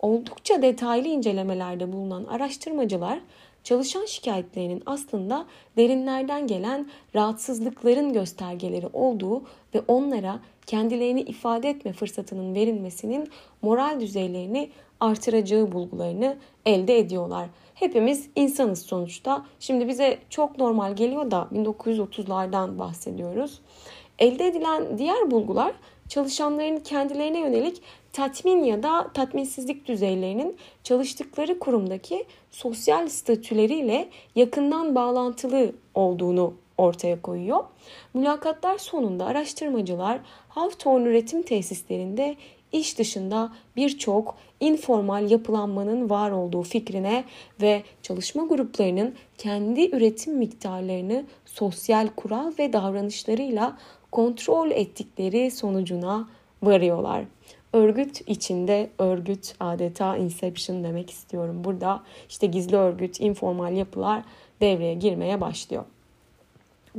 Oldukça 0.00 0.62
detaylı 0.62 1.08
incelemelerde 1.08 1.92
bulunan 1.92 2.24
araştırmacılar 2.24 3.20
çalışan 3.66 4.04
şikayetlerinin 4.06 4.82
aslında 4.86 5.46
derinlerden 5.76 6.46
gelen 6.46 6.90
rahatsızlıkların 7.14 8.12
göstergeleri 8.12 8.86
olduğu 8.92 9.42
ve 9.74 9.82
onlara 9.88 10.40
kendilerini 10.66 11.20
ifade 11.20 11.70
etme 11.70 11.92
fırsatının 11.92 12.54
verilmesinin 12.54 13.30
moral 13.62 14.00
düzeylerini 14.00 14.70
artıracağı 15.00 15.72
bulgularını 15.72 16.36
elde 16.66 16.98
ediyorlar. 16.98 17.48
Hepimiz 17.74 18.28
insanız 18.36 18.82
sonuçta. 18.82 19.46
Şimdi 19.60 19.88
bize 19.88 20.18
çok 20.30 20.58
normal 20.58 20.96
geliyor 20.96 21.30
da 21.30 21.48
1930'lardan 21.54 22.78
bahsediyoruz. 22.78 23.60
Elde 24.18 24.46
edilen 24.46 24.98
diğer 24.98 25.30
bulgular 25.30 25.72
çalışanların 26.08 26.80
kendilerine 26.80 27.40
yönelik 27.40 27.82
tatmin 28.16 28.64
ya 28.64 28.82
da 28.82 29.10
tatminsizlik 29.14 29.88
düzeylerinin 29.88 30.56
çalıştıkları 30.82 31.58
kurumdaki 31.58 32.24
sosyal 32.50 33.08
statüleriyle 33.08 34.08
yakından 34.34 34.94
bağlantılı 34.94 35.72
olduğunu 35.94 36.54
ortaya 36.78 37.22
koyuyor. 37.22 37.64
Mülakatlar 38.14 38.78
sonunda 38.78 39.24
araştırmacılar 39.26 40.20
Hawthorne 40.48 41.08
üretim 41.08 41.42
tesislerinde 41.42 42.36
iş 42.72 42.98
dışında 42.98 43.52
birçok 43.76 44.36
informal 44.60 45.30
yapılanmanın 45.30 46.10
var 46.10 46.30
olduğu 46.30 46.62
fikrine 46.62 47.24
ve 47.60 47.82
çalışma 48.02 48.46
gruplarının 48.46 49.14
kendi 49.38 49.96
üretim 49.96 50.36
miktarlarını 50.36 51.24
sosyal 51.44 52.08
kural 52.16 52.52
ve 52.58 52.72
davranışlarıyla 52.72 53.78
kontrol 54.12 54.70
ettikleri 54.70 55.50
sonucuna 55.50 56.28
varıyorlar. 56.62 57.24
Örgüt 57.72 58.20
içinde 58.26 58.90
örgüt 58.98 59.54
adeta 59.60 60.16
inception 60.16 60.84
demek 60.84 61.10
istiyorum. 61.10 61.64
Burada 61.64 62.02
işte 62.28 62.46
gizli 62.46 62.76
örgüt, 62.76 63.20
informal 63.20 63.76
yapılar 63.76 64.22
devreye 64.60 64.94
girmeye 64.94 65.40
başlıyor. 65.40 65.84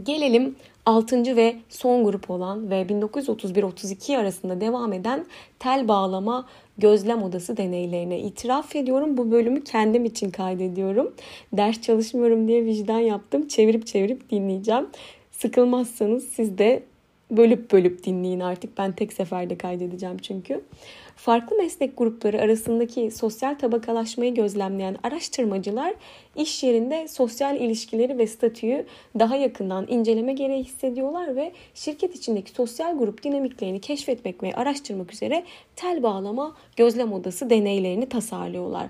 Gelelim 0.03 0.55
6. 0.85 1.35
ve 1.35 1.55
son 1.69 2.03
grup 2.03 2.29
olan 2.29 2.69
ve 2.69 2.81
1931-32 2.81 4.17
arasında 4.17 4.61
devam 4.61 4.93
eden 4.93 5.25
tel 5.59 5.87
bağlama 5.87 6.45
gözlem 6.77 7.23
odası 7.23 7.57
deneylerine 7.57 8.19
itiraf 8.19 8.75
ediyorum. 8.75 9.17
Bu 9.17 9.31
bölümü 9.31 9.63
kendim 9.63 10.05
için 10.05 10.31
kaydediyorum. 10.31 11.13
Ders 11.53 11.81
çalışmıyorum 11.81 12.47
diye 12.47 12.65
vicdan 12.65 12.99
yaptım. 12.99 13.47
Çevirip 13.47 13.87
çevirip 13.87 14.29
dinleyeceğim. 14.29 14.87
Sıkılmazsanız 15.31 16.23
siz 16.27 16.57
de 16.57 16.83
bölüp 17.31 17.71
bölüp 17.71 18.03
dinleyin 18.03 18.39
artık. 18.39 18.77
Ben 18.77 18.91
tek 18.91 19.13
seferde 19.13 19.57
kaydedeceğim 19.57 20.17
çünkü. 20.17 20.61
Farklı 21.15 21.57
meslek 21.57 21.97
grupları 21.97 22.41
arasındaki 22.41 23.11
sosyal 23.11 23.55
tabakalaşmayı 23.55 24.33
gözlemleyen 24.33 24.97
araştırmacılar 25.03 25.93
iş 26.35 26.63
yerinde 26.63 27.07
sosyal 27.07 27.55
ilişkileri 27.55 28.17
ve 28.17 28.27
statüyü 28.27 28.85
daha 29.19 29.35
yakından 29.35 29.85
inceleme 29.89 30.33
gereği 30.33 30.63
hissediyorlar 30.63 31.35
ve 31.35 31.51
şirket 31.73 32.15
içindeki 32.15 32.51
sosyal 32.51 32.97
grup 32.97 33.23
dinamiklerini 33.23 33.81
keşfetmek 33.81 34.43
ve 34.43 34.55
araştırmak 34.55 35.13
üzere 35.13 35.43
tel 35.75 36.03
bağlama 36.03 36.55
gözlem 36.75 37.13
odası 37.13 37.49
deneylerini 37.49 38.09
tasarlıyorlar. 38.09 38.87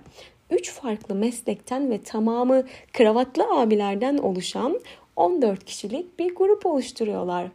Üç 0.49 0.71
farklı 0.71 1.15
meslekten 1.15 1.91
ve 1.91 2.03
tamamı 2.03 2.63
kravatlı 2.93 3.43
abilerden 3.43 4.17
oluşan 4.17 4.79
14 5.15 5.65
kişilik 5.65 6.19
bir 6.19 6.35
grup 6.35 6.65
oluşturuyorlar. 6.65 7.47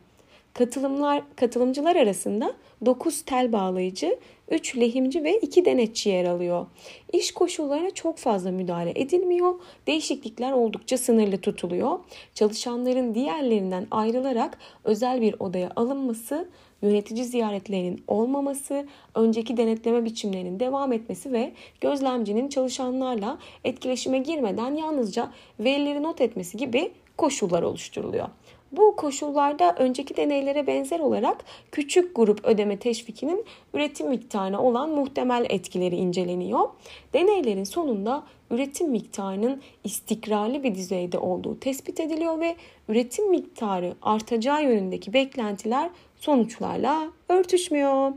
Katılımlar, 0.54 1.22
katılımcılar 1.36 1.96
arasında 1.96 2.54
9 2.86 3.22
tel 3.22 3.52
bağlayıcı, 3.52 4.18
3 4.50 4.76
lehimci 4.76 5.24
ve 5.24 5.38
2 5.38 5.64
denetçi 5.64 6.08
yer 6.08 6.24
alıyor. 6.24 6.66
İş 7.12 7.32
koşullarına 7.32 7.90
çok 7.90 8.18
fazla 8.18 8.50
müdahale 8.50 8.92
edilmiyor. 8.94 9.54
Değişiklikler 9.86 10.52
oldukça 10.52 10.98
sınırlı 10.98 11.38
tutuluyor. 11.38 11.98
Çalışanların 12.34 13.14
diğerlerinden 13.14 13.86
ayrılarak 13.90 14.58
özel 14.84 15.20
bir 15.20 15.34
odaya 15.40 15.70
alınması, 15.76 16.48
yönetici 16.82 17.24
ziyaretlerinin 17.24 18.04
olmaması, 18.08 18.86
önceki 19.14 19.56
denetleme 19.56 20.04
biçimlerinin 20.04 20.60
devam 20.60 20.92
etmesi 20.92 21.32
ve 21.32 21.52
gözlemcinin 21.80 22.48
çalışanlarla 22.48 23.38
etkileşime 23.64 24.18
girmeden 24.18 24.74
yalnızca 24.74 25.30
verileri 25.60 26.02
not 26.02 26.20
etmesi 26.20 26.56
gibi 26.56 26.92
koşullar 27.16 27.62
oluşturuluyor. 27.62 28.28
Bu 28.72 28.96
koşullarda 28.96 29.74
önceki 29.78 30.16
deneylere 30.16 30.66
benzer 30.66 31.00
olarak 31.00 31.44
küçük 31.72 32.16
grup 32.16 32.44
ödeme 32.44 32.76
teşvikinin 32.76 33.44
üretim 33.74 34.08
miktarına 34.08 34.62
olan 34.62 34.90
muhtemel 34.90 35.46
etkileri 35.48 35.96
inceleniyor. 35.96 36.68
Deneylerin 37.12 37.64
sonunda 37.64 38.22
üretim 38.50 38.90
miktarının 38.90 39.62
istikrarlı 39.84 40.62
bir 40.62 40.74
düzeyde 40.74 41.18
olduğu 41.18 41.60
tespit 41.60 42.00
ediliyor 42.00 42.40
ve 42.40 42.56
üretim 42.88 43.30
miktarı 43.30 43.94
artacağı 44.02 44.64
yönündeki 44.64 45.12
beklentiler 45.12 45.90
sonuçlarla 46.16 47.10
örtüşmüyor. 47.28 48.12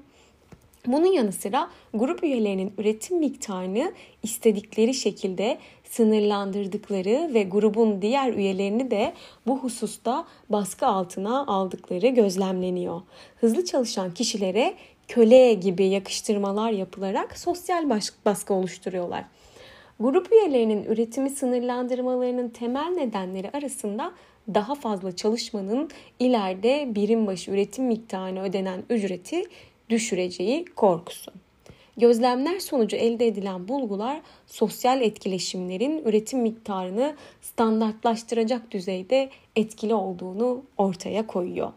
Bunun 0.88 1.12
yanı 1.12 1.32
sıra 1.32 1.70
grup 1.94 2.24
üyelerinin 2.24 2.74
üretim 2.78 3.18
miktarını 3.18 3.94
istedikleri 4.24 4.94
şekilde 4.94 5.58
sınırlandırdıkları 5.90 7.34
ve 7.34 7.44
grubun 7.44 8.02
diğer 8.02 8.34
üyelerini 8.34 8.92
de 8.92 9.14
bu 9.48 9.60
hususta 9.60 10.26
baskı 10.50 10.88
altına 10.88 11.46
aldıkları 11.46 12.08
gözlemleniyor. 12.08 13.02
Hızlı 13.36 13.66
çalışan 13.66 14.14
kişilere 14.14 14.74
köle 15.08 15.54
gibi 15.54 15.86
yakıştırmalar 15.86 16.72
yapılarak 16.72 17.38
sosyal 17.38 17.90
baskı 18.26 18.54
oluşturuyorlar. 18.54 19.26
Grup 20.00 20.32
üyelerinin 20.32 20.84
üretimi 20.84 21.30
sınırlandırmalarının 21.30 22.50
temel 22.50 22.88
nedenleri 22.88 23.52
arasında 23.52 24.12
daha 24.54 24.76
fazla 24.76 25.16
çalışmanın 25.16 25.90
ileride 26.20 26.96
birim 26.96 27.28
başı 27.28 27.52
üretim 27.52 27.86
miktarına 27.86 28.42
ödenen 28.42 28.84
ücreti 28.90 29.44
düşüreceği 29.90 30.66
korkusu. 30.66 31.32
Gözlemler 31.98 32.60
sonucu 32.60 32.96
elde 32.96 33.28
edilen 33.28 33.68
bulgular 33.68 34.22
sosyal 34.48 35.02
etkileşimlerin 35.02 36.04
üretim 36.06 36.40
miktarını 36.40 37.16
standartlaştıracak 37.42 38.72
düzeyde 38.72 39.30
etkili 39.56 39.94
olduğunu 39.94 40.64
ortaya 40.78 41.28
koyuyor. 41.28 41.72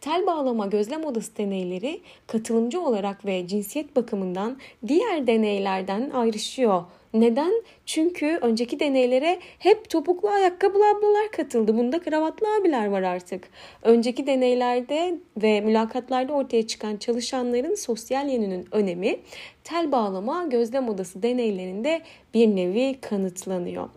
Tel 0.00 0.26
bağlama 0.26 0.66
gözlem 0.66 1.04
odası 1.04 1.36
deneyleri 1.36 2.00
katılımcı 2.26 2.80
olarak 2.80 3.24
ve 3.24 3.46
cinsiyet 3.46 3.96
bakımından 3.96 4.58
diğer 4.88 5.26
deneylerden 5.26 6.10
ayrışıyor 6.10 6.84
neden? 7.14 7.62
Çünkü 7.86 8.38
önceki 8.42 8.80
deneylere 8.80 9.38
hep 9.58 9.90
topuklu 9.90 10.28
ayakkabılı 10.28 10.90
ablalar 10.90 11.30
katıldı. 11.32 11.76
Bunda 11.76 11.98
kravatlı 11.98 12.46
abiler 12.60 12.86
var 12.86 13.02
artık. 13.02 13.48
Önceki 13.82 14.26
deneylerde 14.26 15.18
ve 15.36 15.60
mülakatlarda 15.60 16.32
ortaya 16.32 16.66
çıkan 16.66 16.96
çalışanların 16.96 17.74
sosyal 17.74 18.28
yönünün 18.28 18.68
önemi 18.72 19.20
tel 19.64 19.92
bağlama 19.92 20.44
gözlem 20.44 20.88
odası 20.88 21.22
deneylerinde 21.22 22.02
bir 22.34 22.56
nevi 22.56 23.00
kanıtlanıyor. 23.00 23.88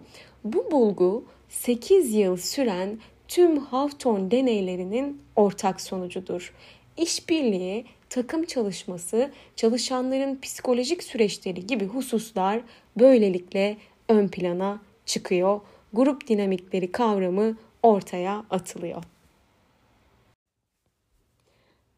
Bu 0.43 0.71
bulgu 0.71 1.25
8 1.49 2.13
yıl 2.13 2.37
süren 2.37 2.97
tüm 3.27 3.57
Hawthorne 3.57 4.31
deneylerinin 4.31 5.21
ortak 5.35 5.81
sonucudur. 5.81 6.53
işbirliği, 6.97 7.85
takım 8.09 8.43
çalışması, 8.45 9.31
çalışanların 9.55 10.39
psikolojik 10.41 11.03
süreçleri 11.03 11.67
gibi 11.67 11.85
hususlar 11.85 12.61
böylelikle 12.99 13.77
ön 14.09 14.27
plana 14.27 14.79
çıkıyor. 15.05 15.61
Grup 15.93 16.27
dinamikleri 16.27 16.91
kavramı 16.91 17.57
ortaya 17.83 18.45
atılıyor. 18.49 19.03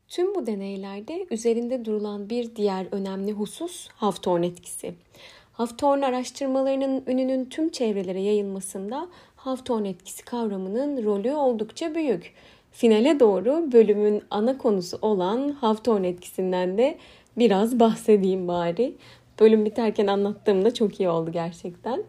Tüm 0.08 0.36
bu 0.36 0.46
deneylerde 0.46 1.26
üzerinde 1.32 1.86
durulan 1.86 2.30
bir 2.30 2.56
diğer 2.56 2.88
önemli 2.92 3.32
husus 3.32 3.88
Hawthorne 3.88 4.46
etkisi. 4.46 4.94
Hawthorne 5.54 6.06
araştırmalarının 6.06 7.04
ününün 7.08 7.46
tüm 7.46 7.70
çevrelere 7.70 8.22
yayılmasında 8.22 9.08
Hawthorne 9.36 9.90
etkisi 9.90 10.26
kavramının 10.26 11.04
rolü 11.04 11.34
oldukça 11.34 11.96
büyük. 11.96 12.34
Finale 12.72 13.20
doğru 13.20 13.72
bölümün 13.72 14.24
ana 14.32 14.58
konusu 14.58 14.98
olan 15.02 15.50
Hawthorne 15.50 16.08
etkisinden 16.08 16.78
de 16.78 16.98
biraz 17.38 17.80
bahsedeyim 17.80 18.48
bari. 18.48 18.96
Bölüm 19.40 19.66
biterken 19.66 20.08
anlattığımda 20.08 20.74
çok 20.74 21.00
iyi 21.00 21.10
oldu 21.10 21.32
gerçekten. 21.32 22.04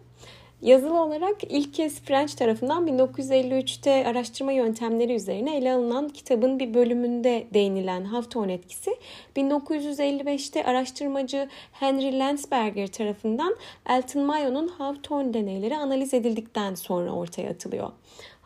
Yazılı 0.63 1.03
olarak 1.03 1.37
ilk 1.49 1.75
kez 1.75 2.01
French 2.01 2.35
tarafından 2.35 2.87
1953'te 2.87 4.07
araştırma 4.07 4.53
yöntemleri 4.53 5.15
üzerine 5.15 5.57
ele 5.57 5.73
alınan 5.73 6.09
kitabın 6.09 6.59
bir 6.59 6.75
bölümünde 6.75 7.47
değinilen 7.55 8.05
Hawthorne 8.05 8.53
etkisi 8.53 8.91
1955'te 9.37 10.65
araştırmacı 10.65 11.49
Henry 11.73 12.19
Landsberger 12.19 12.87
tarafından 12.87 13.57
Elton 13.89 14.23
Mayo'nun 14.23 14.69
Hawthorne 14.69 15.35
deneyleri 15.35 15.77
analiz 15.77 16.15
edildikten 16.15 16.75
sonra 16.75 17.11
ortaya 17.11 17.51
atılıyor. 17.51 17.91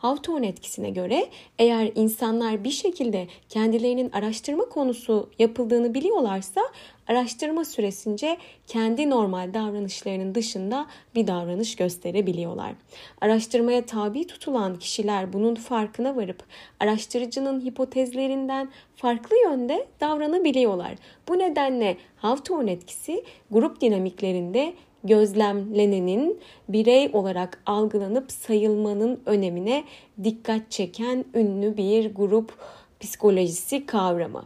Hawthorne 0.01 0.47
etkisine 0.47 0.91
göre 0.91 1.27
eğer 1.59 1.93
insanlar 1.95 2.65
bir 2.65 2.71
şekilde 2.71 3.29
kendilerinin 3.49 4.11
araştırma 4.11 4.65
konusu 4.65 5.31
yapıldığını 5.39 5.95
biliyorlarsa 5.95 6.61
araştırma 7.09 7.65
süresince 7.65 8.37
kendi 8.67 9.11
normal 9.11 9.55
davranışlarının 9.55 10.35
dışında 10.35 10.87
bir 11.15 11.27
davranış 11.27 11.77
gösterebiliyorlar. 11.77 12.73
Araştırmaya 13.21 13.87
tabi 13.87 14.27
tutulan 14.27 14.79
kişiler 14.79 15.33
bunun 15.33 15.55
farkına 15.55 16.17
varıp 16.17 16.43
araştırıcının 16.81 17.61
hipotezlerinden 17.61 18.69
farklı 18.97 19.37
yönde 19.45 19.87
davranabiliyorlar. 20.01 20.95
Bu 21.29 21.39
nedenle 21.39 21.97
Hawthorne 22.17 22.73
etkisi 22.73 23.25
grup 23.51 23.81
dinamiklerinde 23.81 24.75
gözlemlenenin 25.05 26.41
birey 26.69 27.11
olarak 27.13 27.63
algılanıp 27.67 28.33
sayılmanın 28.33 29.21
önemine 29.27 29.85
dikkat 30.25 30.71
çeken 30.71 31.25
ünlü 31.35 31.77
bir 31.77 32.15
grup 32.15 32.53
psikolojisi 33.01 33.87
kavramı. 33.87 34.45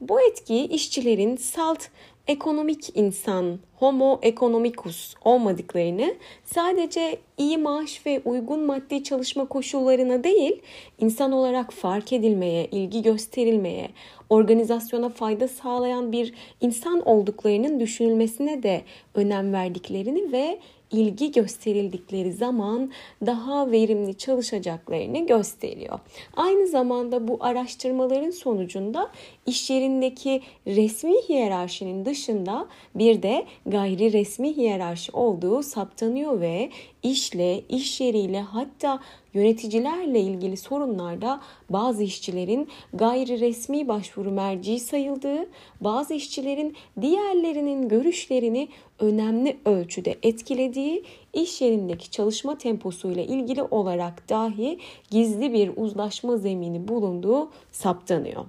Bu 0.00 0.20
etki 0.20 0.64
işçilerin 0.64 1.36
salt 1.36 1.88
ekonomik 2.28 2.96
insan, 2.96 3.58
homo 3.76 4.18
economicus 4.22 5.14
olmadıklarını 5.24 6.14
sadece 6.44 7.18
iyi 7.38 7.58
maaş 7.58 8.06
ve 8.06 8.22
uygun 8.24 8.60
maddi 8.60 9.02
çalışma 9.04 9.44
koşullarına 9.44 10.24
değil, 10.24 10.62
insan 10.98 11.32
olarak 11.32 11.72
fark 11.72 12.12
edilmeye, 12.12 12.66
ilgi 12.66 13.02
gösterilmeye, 13.02 13.90
organizasyona 14.30 15.08
fayda 15.08 15.48
sağlayan 15.48 16.12
bir 16.12 16.34
insan 16.60 17.08
olduklarının 17.08 17.80
düşünülmesine 17.80 18.62
de 18.62 18.82
önem 19.14 19.52
verdiklerini 19.52 20.32
ve 20.32 20.58
ilgi 20.90 21.32
gösterildikleri 21.32 22.32
zaman 22.32 22.92
daha 23.26 23.70
verimli 23.70 24.18
çalışacaklarını 24.18 25.26
gösteriyor. 25.26 25.98
Aynı 26.36 26.66
zamanda 26.66 27.28
bu 27.28 27.36
araştırmaların 27.40 28.30
sonucunda 28.30 29.10
iş 29.46 29.70
yerindeki 29.70 30.42
resmi 30.66 31.14
hiyerarşinin 31.28 32.04
dışında 32.04 32.66
bir 32.94 33.22
de 33.22 33.44
gayri 33.66 34.12
resmi 34.12 34.56
hiyerarşi 34.56 35.12
olduğu 35.12 35.62
saptanıyor 35.62 36.40
ve 36.40 36.70
işle, 37.02 37.60
iş 37.68 38.00
yeriyle 38.00 38.40
hatta 38.40 39.00
yöneticilerle 39.36 40.20
ilgili 40.20 40.56
sorunlarda 40.56 41.40
bazı 41.70 42.02
işçilerin 42.02 42.68
gayri 42.92 43.40
resmi 43.40 43.88
başvuru 43.88 44.30
merci 44.30 44.80
sayıldığı, 44.80 45.46
bazı 45.80 46.14
işçilerin 46.14 46.76
diğerlerinin 47.00 47.88
görüşlerini 47.88 48.68
önemli 48.98 49.56
ölçüde 49.64 50.16
etkilediği, 50.22 51.04
iş 51.32 51.60
yerindeki 51.60 52.10
çalışma 52.10 52.58
temposuyla 52.58 53.22
ilgili 53.22 53.62
olarak 53.62 54.28
dahi 54.28 54.78
gizli 55.10 55.52
bir 55.52 55.70
uzlaşma 55.76 56.36
zemini 56.36 56.88
bulunduğu 56.88 57.50
saptanıyor 57.72 58.44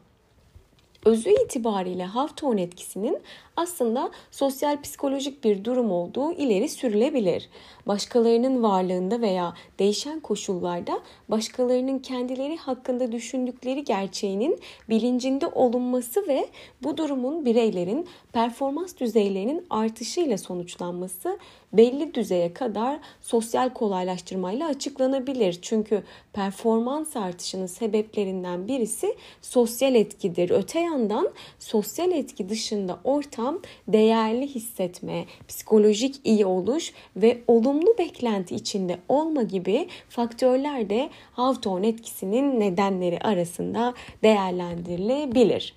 özü 1.06 1.30
itibariyle 1.30 2.06
Hawthorne 2.06 2.62
etkisinin 2.62 3.18
aslında 3.56 4.12
sosyal 4.32 4.82
psikolojik 4.82 5.44
bir 5.44 5.64
durum 5.64 5.92
olduğu 5.92 6.32
ileri 6.32 6.70
sürülebilir. 6.70 7.50
Başkalarının 7.88 8.64
varlığında 8.64 9.22
veya 9.22 9.54
değişen 9.80 10.20
koşullarda 10.20 11.00
başkalarının 11.30 12.00
kendileri 12.00 12.58
hakkında 12.58 13.12
düşündükleri 13.12 13.84
gerçeğinin 13.84 14.60
bilincinde 14.90 15.48
olunması 15.48 16.28
ve 16.28 16.48
bu 16.84 16.98
durumun 16.98 17.46
bireylerin 17.46 18.08
performans 18.34 18.98
düzeylerinin 18.98 19.66
artışıyla 19.70 20.38
sonuçlanması 20.38 21.40
belli 21.74 22.14
düzeye 22.14 22.54
kadar 22.54 23.00
sosyal 23.22 23.70
kolaylaştırmayla 23.70 24.68
açıklanabilir. 24.68 25.60
Çünkü 25.62 26.04
performans 26.34 27.16
artışının 27.16 27.66
sebeplerinden 27.66 28.68
birisi 28.68 29.16
sosyal 29.42 29.96
etkidir. 29.96 30.50
Öte 30.50 30.80
yandan 30.80 31.30
sosyal 31.60 32.12
etki 32.12 32.50
dışında 32.50 33.00
ortam 33.04 33.62
değerli 33.88 34.48
hissetme, 34.48 35.26
psikolojik 35.48 36.16
iyi 36.24 36.46
oluş 36.46 36.94
ve 37.16 37.42
olumlu 37.48 37.98
beklenti 37.98 38.56
içinde 38.56 38.98
olma 39.10 39.44
gibi 39.44 39.88
faktörler 40.10 40.90
de 40.90 41.10
Hawthorne 41.32 41.88
etkisinin 41.88 42.60
nedenleri 42.60 43.20
arasında 43.20 43.94
değerlendirilebilir 44.24 45.77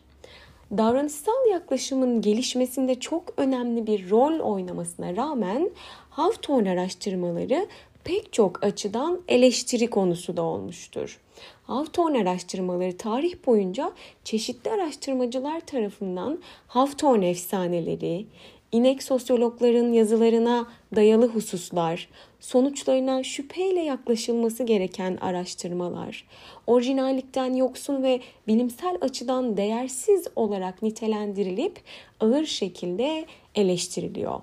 davranışsal 0.77 1.47
yaklaşımın 1.51 2.21
gelişmesinde 2.21 3.01
çok 3.01 3.33
önemli 3.37 3.87
bir 3.87 4.11
rol 4.11 4.41
oynamasına 4.41 5.17
rağmen 5.17 5.71
Hawthorne 6.11 6.71
araştırmaları 6.71 7.67
pek 8.05 8.33
çok 8.33 8.65
açıdan 8.65 9.21
eleştiri 9.29 9.91
konusu 9.91 10.37
da 10.37 10.43
olmuştur. 10.43 11.21
Hawthorne 11.63 12.21
araştırmaları 12.21 12.97
tarih 12.97 13.35
boyunca 13.47 13.93
çeşitli 14.25 14.71
araştırmacılar 14.71 15.61
tarafından 15.61 16.39
Hawthorne 16.67 17.31
efsaneleri, 17.31 18.27
inek 18.73 19.03
sosyologların 19.03 19.93
yazılarına 19.93 20.67
dayalı 20.97 21.29
hususlar, 21.29 22.09
sonuçlarına 22.41 23.23
şüpheyle 23.23 23.81
yaklaşılması 23.81 24.63
gereken 24.63 25.19
araştırmalar, 25.21 26.27
orijinallikten 26.67 27.55
yoksun 27.55 28.03
ve 28.03 28.21
bilimsel 28.47 28.97
açıdan 29.01 29.57
değersiz 29.57 30.27
olarak 30.37 30.83
nitelendirilip 30.83 31.81
ağır 32.21 32.47
şekilde 32.47 33.27
eleştiriliyor. 33.55 34.41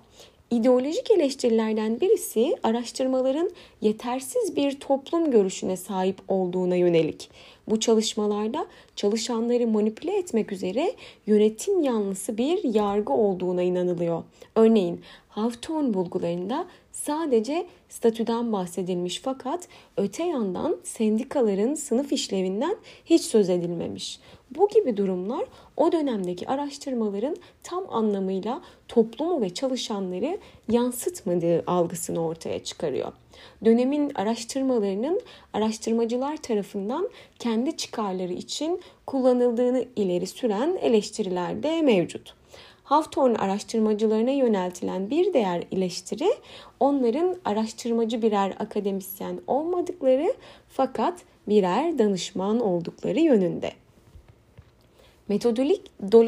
İdeolojik 0.51 1.11
eleştirilerden 1.11 2.01
birisi 2.01 2.55
araştırmaların 2.63 3.51
yetersiz 3.81 4.55
bir 4.55 4.79
toplum 4.79 5.31
görüşüne 5.31 5.77
sahip 5.77 6.17
olduğuna 6.27 6.75
yönelik. 6.75 7.29
Bu 7.67 7.79
çalışmalarda 7.79 8.67
çalışanları 8.95 9.67
manipüle 9.67 10.17
etmek 10.17 10.51
üzere 10.51 10.93
yönetim 11.27 11.83
yanlısı 11.83 12.37
bir 12.37 12.63
yargı 12.63 13.13
olduğuna 13.13 13.61
inanılıyor. 13.61 14.23
Örneğin 14.55 15.01
Hawthorne 15.29 15.93
bulgularında 15.93 16.67
sadece 16.91 17.67
statüden 17.89 18.53
bahsedilmiş 18.53 19.21
fakat 19.23 19.67
öte 19.97 20.23
yandan 20.23 20.77
sendikaların 20.83 21.73
sınıf 21.73 22.11
işlevinden 22.11 22.75
hiç 23.05 23.21
söz 23.21 23.49
edilmemiş. 23.49 24.19
Bu 24.51 24.67
gibi 24.69 24.97
durumlar 24.97 25.45
o 25.77 25.91
dönemdeki 25.91 26.47
araştırmaların 26.47 27.35
tam 27.63 27.83
anlamıyla 27.89 28.61
toplumu 28.87 29.41
ve 29.41 29.49
çalışanları 29.49 30.37
yansıtmadığı 30.71 31.63
algısını 31.67 32.25
ortaya 32.25 32.63
çıkarıyor. 32.63 33.11
Dönemin 33.65 34.11
araştırmalarının 34.15 35.21
araştırmacılar 35.53 36.37
tarafından 36.37 37.09
kendi 37.39 37.77
çıkarları 37.77 38.33
için 38.33 38.81
kullanıldığını 39.07 39.85
ileri 39.95 40.27
süren 40.27 40.77
eleştiriler 40.81 41.63
de 41.63 41.81
mevcut. 41.81 42.33
Hawthorne 42.83 43.37
araştırmacılarına 43.37 44.31
yöneltilen 44.31 45.09
bir 45.09 45.33
diğer 45.33 45.63
eleştiri 45.71 46.29
onların 46.79 47.35
araştırmacı 47.45 48.21
birer 48.21 48.53
akademisyen 48.59 49.39
olmadıkları 49.47 50.33
fakat 50.69 51.19
birer 51.47 51.99
danışman 51.99 52.59
oldukları 52.59 53.19
yönünde. 53.19 53.71
Metodolojik, 55.29 55.81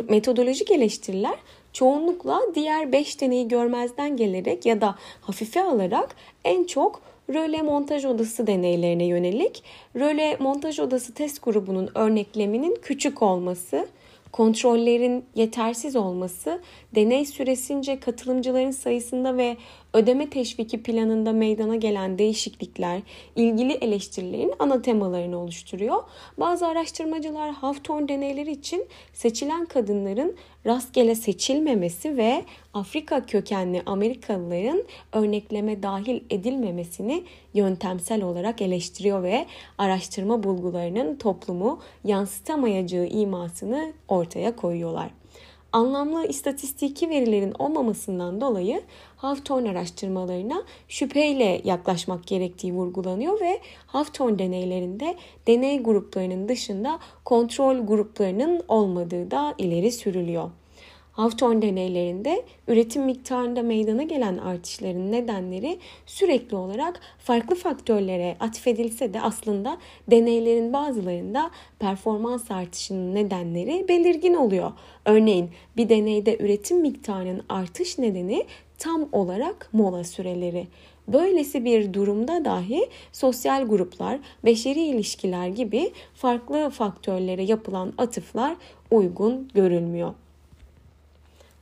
metodolojik 0.09 0.71
eleştiriler 0.71 1.35
çoğunlukla 1.73 2.41
diğer 2.55 2.91
5 2.91 3.21
deneyi 3.21 3.47
görmezden 3.47 4.17
gelerek 4.17 4.65
ya 4.65 4.81
da 4.81 4.95
hafife 5.21 5.63
alarak 5.63 6.15
en 6.43 6.63
çok 6.63 7.01
röle 7.29 7.61
montaj 7.61 8.05
odası 8.05 8.47
deneylerine 8.47 9.05
yönelik 9.05 9.63
röle 9.95 10.37
montaj 10.39 10.79
odası 10.79 11.13
test 11.13 11.43
grubunun 11.43 11.89
örnekleminin 11.95 12.77
küçük 12.81 13.21
olması, 13.21 13.87
Kontrollerin 14.31 15.25
yetersiz 15.35 15.95
olması, 15.95 16.61
deney 16.95 17.25
süresince 17.25 17.99
katılımcıların 17.99 18.71
sayısında 18.71 19.37
ve 19.37 19.57
ödeme 19.93 20.29
teşviki 20.29 20.83
planında 20.83 21.31
meydana 21.33 21.75
gelen 21.75 22.17
değişiklikler 22.17 23.01
ilgili 23.35 23.73
eleştirilerin 23.73 24.53
ana 24.59 24.81
temalarını 24.81 25.37
oluşturuyor. 25.37 26.03
Bazı 26.37 26.67
araştırmacılar 26.67 27.51
Hawthorne 27.51 28.07
deneyleri 28.07 28.51
için 28.51 28.85
seçilen 29.13 29.65
kadınların 29.65 30.35
rastgele 30.65 31.15
seçilmemesi 31.15 32.17
ve 32.17 32.45
Afrika 32.73 33.25
kökenli 33.25 33.81
Amerikalıların 33.85 34.83
örnekleme 35.13 35.83
dahil 35.83 36.21
edilmemesini 36.29 37.23
yöntemsel 37.53 38.23
olarak 38.23 38.61
eleştiriyor 38.61 39.23
ve 39.23 39.45
araştırma 39.77 40.43
bulgularının 40.43 41.15
toplumu 41.15 41.79
yansıtamayacağı 42.03 43.05
imasını 43.07 43.93
ortaya 44.07 44.55
koyuyorlar 44.55 45.09
anlamlı 45.71 46.27
istatistiki 46.27 47.09
verilerin 47.09 47.53
olmamasından 47.59 48.41
dolayı 48.41 48.81
Hawthorne 49.21 49.69
araştırmalarına 49.69 50.63
şüpheyle 50.87 51.61
yaklaşmak 51.63 52.27
gerektiği 52.27 52.73
vurgulanıyor 52.73 53.41
ve 53.41 53.59
Hawthorne 53.87 54.39
deneylerinde 54.39 55.15
deney 55.47 55.83
gruplarının 55.83 56.49
dışında 56.49 56.99
kontrol 57.25 57.85
gruplarının 57.85 58.63
olmadığı 58.67 59.31
da 59.31 59.55
ileri 59.57 59.91
sürülüyor. 59.91 60.49
Hawthorne 61.11 61.61
deneylerinde 61.61 62.45
üretim 62.67 63.03
miktarında 63.03 63.61
meydana 63.63 64.03
gelen 64.03 64.37
artışların 64.37 65.11
nedenleri 65.11 65.79
sürekli 66.05 66.57
olarak 66.57 66.99
farklı 67.17 67.55
faktörlere 67.55 68.37
atfedilse 68.39 69.13
de 69.13 69.21
aslında 69.21 69.77
deneylerin 70.11 70.73
bazılarında 70.73 71.51
performans 71.79 72.51
artışının 72.51 73.15
nedenleri 73.15 73.85
belirgin 73.89 74.33
oluyor. 74.33 74.71
Örneğin 75.05 75.49
bir 75.77 75.89
deneyde 75.89 76.37
üretim 76.39 76.81
miktarının 76.81 77.43
artış 77.49 77.97
nedeni 77.97 78.45
tam 78.79 79.09
olarak 79.11 79.69
mola 79.73 80.03
süreleri. 80.03 80.67
Böylesi 81.07 81.65
bir 81.65 81.93
durumda 81.93 82.45
dahi 82.45 82.89
sosyal 83.11 83.67
gruplar, 83.67 84.19
beşeri 84.45 84.81
ilişkiler 84.81 85.47
gibi 85.47 85.91
farklı 86.15 86.69
faktörlere 86.69 87.43
yapılan 87.43 87.93
atıflar 87.97 88.55
uygun 88.91 89.49
görülmüyor. 89.53 90.13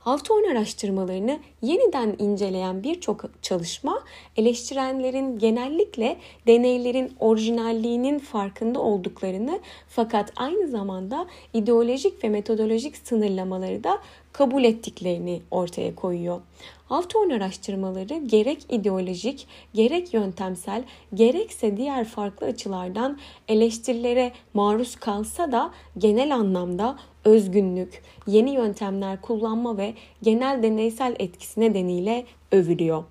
Hawthorne 0.08 0.50
araştırmalarını 0.52 1.38
yeniden 1.62 2.16
inceleyen 2.18 2.82
birçok 2.82 3.24
çalışma 3.42 4.02
eleştirenlerin 4.36 5.38
genellikle 5.38 6.16
deneylerin 6.46 7.12
orijinalliğinin 7.20 8.18
farkında 8.18 8.80
olduklarını 8.80 9.60
fakat 9.88 10.32
aynı 10.36 10.68
zamanda 10.68 11.26
ideolojik 11.54 12.24
ve 12.24 12.28
metodolojik 12.28 12.96
sınırlamaları 12.96 13.84
da 13.84 13.98
kabul 14.38 14.64
ettiklerini 14.64 15.42
ortaya 15.50 15.94
koyuyor. 15.94 16.40
Hawthorne 16.86 17.34
araştırmaları 17.34 18.18
gerek 18.26 18.66
ideolojik, 18.68 19.46
gerek 19.74 20.14
yöntemsel, 20.14 20.84
gerekse 21.14 21.76
diğer 21.76 22.04
farklı 22.04 22.46
açılardan 22.46 23.18
eleştirilere 23.48 24.32
maruz 24.54 24.96
kalsa 24.96 25.52
da 25.52 25.70
genel 25.98 26.34
anlamda 26.34 26.98
özgünlük, 27.24 28.02
yeni 28.26 28.50
yöntemler 28.50 29.20
kullanma 29.20 29.78
ve 29.78 29.94
genel 30.22 30.62
deneysel 30.62 31.16
etkisi 31.18 31.60
nedeniyle 31.60 32.24
övülüyor. 32.52 33.04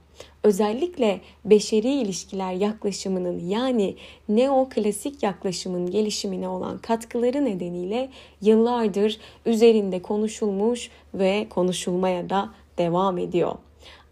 Özellikle 0.47 1.21
beşeri 1.45 1.89
ilişkiler 1.89 2.53
yaklaşımının 2.53 3.39
yani 3.39 3.95
neoklasik 4.29 5.23
yaklaşımın 5.23 5.91
gelişimine 5.91 6.47
olan 6.47 6.77
katkıları 6.77 7.45
nedeniyle 7.45 8.09
yıllardır 8.41 9.19
üzerinde 9.45 10.01
konuşulmuş 10.01 10.89
ve 11.13 11.47
konuşulmaya 11.49 12.29
da 12.29 12.49
devam 12.77 13.17
ediyor. 13.17 13.55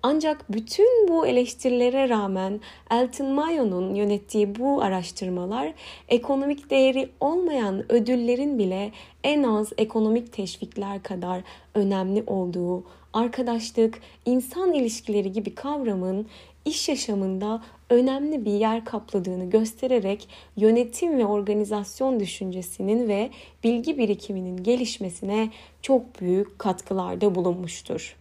Ancak 0.04 0.54
bütün 0.54 1.08
bu 1.08 1.28
eleştirilere 1.28 2.10
rağmen 2.10 2.60
Elton 2.92 3.28
Mayo'nun 3.28 3.96
yönettiği 3.96 4.60
bu 4.60 4.82
araştırmalar 4.82 5.74
ekonomik 6.10 6.70
değeri 6.70 7.10
olmayan 7.20 7.92
ödüllerin 7.92 8.60
bile 8.60 8.92
en 9.24 9.44
az 9.44 9.74
ekonomik 9.78 10.34
teşvikler 10.34 11.04
kadar 11.04 11.42
önemli 11.74 12.24
olduğu, 12.28 12.84
arkadaşlık, 13.16 14.00
insan 14.26 14.74
ilişkileri 14.74 15.32
gibi 15.32 15.56
kavramın 15.56 16.28
iş 16.66 16.90
yaşamında 16.90 17.64
önemli 17.90 18.46
bir 18.46 18.52
yer 18.52 18.86
kapladığını 18.86 19.50
göstererek 19.50 20.30
yönetim 20.58 21.18
ve 21.18 21.26
organizasyon 21.26 22.20
düşüncesinin 22.20 23.08
ve 23.08 23.30
bilgi 23.64 23.98
birikiminin 23.98 24.64
gelişmesine 24.64 25.50
çok 25.82 26.22
büyük 26.22 26.60
katkılarda 26.60 27.36
bulunmuştur. 27.36 28.16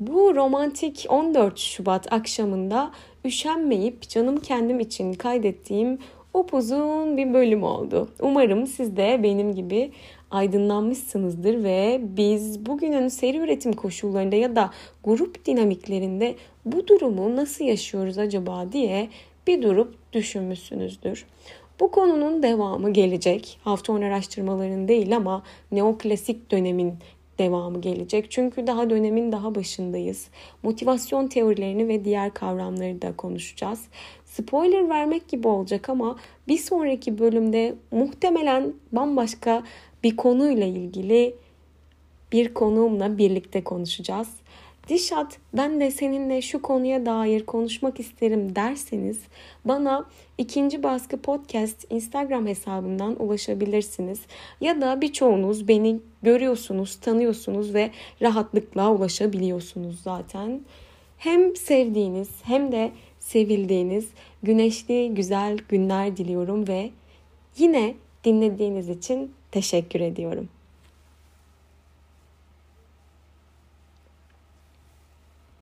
Bu 0.00 0.34
romantik 0.34 1.06
14 1.08 1.58
Şubat 1.58 2.12
akşamında 2.12 2.90
üşenmeyip 3.24 4.08
canım 4.08 4.40
kendim 4.40 4.80
için 4.80 5.12
kaydettiğim 5.12 5.98
upuzun 6.34 7.16
bir 7.16 7.34
bölüm 7.34 7.62
oldu. 7.62 8.08
Umarım 8.20 8.66
siz 8.66 8.96
de 8.96 9.20
benim 9.22 9.54
gibi 9.54 9.92
aydınlanmışsınızdır 10.32 11.64
ve 11.64 12.00
biz 12.02 12.66
bugünün 12.66 13.08
seri 13.08 13.38
üretim 13.38 13.72
koşullarında 13.72 14.36
ya 14.36 14.56
da 14.56 14.70
grup 15.04 15.46
dinamiklerinde 15.46 16.34
bu 16.64 16.88
durumu 16.88 17.36
nasıl 17.36 17.64
yaşıyoruz 17.64 18.18
acaba 18.18 18.72
diye 18.72 19.08
bir 19.46 19.62
durup 19.62 19.94
düşünmüşsünüzdür. 20.12 21.26
Bu 21.80 21.90
konunun 21.90 22.42
devamı 22.42 22.92
gelecek. 22.92 23.58
Hafton 23.64 24.02
araştırmalarının 24.02 24.88
değil 24.88 25.16
ama 25.16 25.42
neoklasik 25.72 26.50
dönemin 26.50 26.94
devamı 27.38 27.80
gelecek. 27.80 28.30
Çünkü 28.30 28.66
daha 28.66 28.90
dönemin 28.90 29.32
daha 29.32 29.54
başındayız. 29.54 30.28
Motivasyon 30.62 31.28
teorilerini 31.28 31.88
ve 31.88 32.04
diğer 32.04 32.34
kavramları 32.34 33.02
da 33.02 33.16
konuşacağız. 33.16 33.80
Spoiler 34.24 34.88
vermek 34.88 35.28
gibi 35.28 35.48
olacak 35.48 35.88
ama 35.88 36.16
bir 36.48 36.58
sonraki 36.58 37.18
bölümde 37.18 37.74
muhtemelen 37.90 38.72
bambaşka 38.92 39.62
bir 40.04 40.16
konuyla 40.16 40.66
ilgili 40.66 41.34
bir 42.32 42.54
konuğumla 42.54 43.18
birlikte 43.18 43.64
konuşacağız. 43.64 44.28
Dişat 44.88 45.38
ben 45.56 45.80
de 45.80 45.90
seninle 45.90 46.42
şu 46.42 46.62
konuya 46.62 47.06
dair 47.06 47.46
konuşmak 47.46 48.00
isterim 48.00 48.56
derseniz 48.56 49.20
bana 49.64 50.06
ikinci 50.38 50.82
baskı 50.82 51.16
podcast 51.16 51.86
Instagram 51.90 52.46
hesabından 52.46 53.22
ulaşabilirsiniz. 53.22 54.20
Ya 54.60 54.80
da 54.80 55.00
birçoğunuz 55.00 55.68
beni 55.68 56.00
görüyorsunuz, 56.22 56.96
tanıyorsunuz 56.96 57.74
ve 57.74 57.90
rahatlıkla 58.22 58.92
ulaşabiliyorsunuz 58.92 60.00
zaten. 60.02 60.60
Hem 61.18 61.56
sevdiğiniz 61.56 62.28
hem 62.42 62.72
de 62.72 62.92
sevildiğiniz 63.18 64.08
güneşli 64.42 65.14
güzel 65.14 65.58
günler 65.68 66.16
diliyorum 66.16 66.68
ve 66.68 66.90
yine 67.58 67.94
dinlediğiniz 68.24 68.88
için 68.88 69.30
teşekkür 69.52 70.00
ediyorum. 70.00 70.48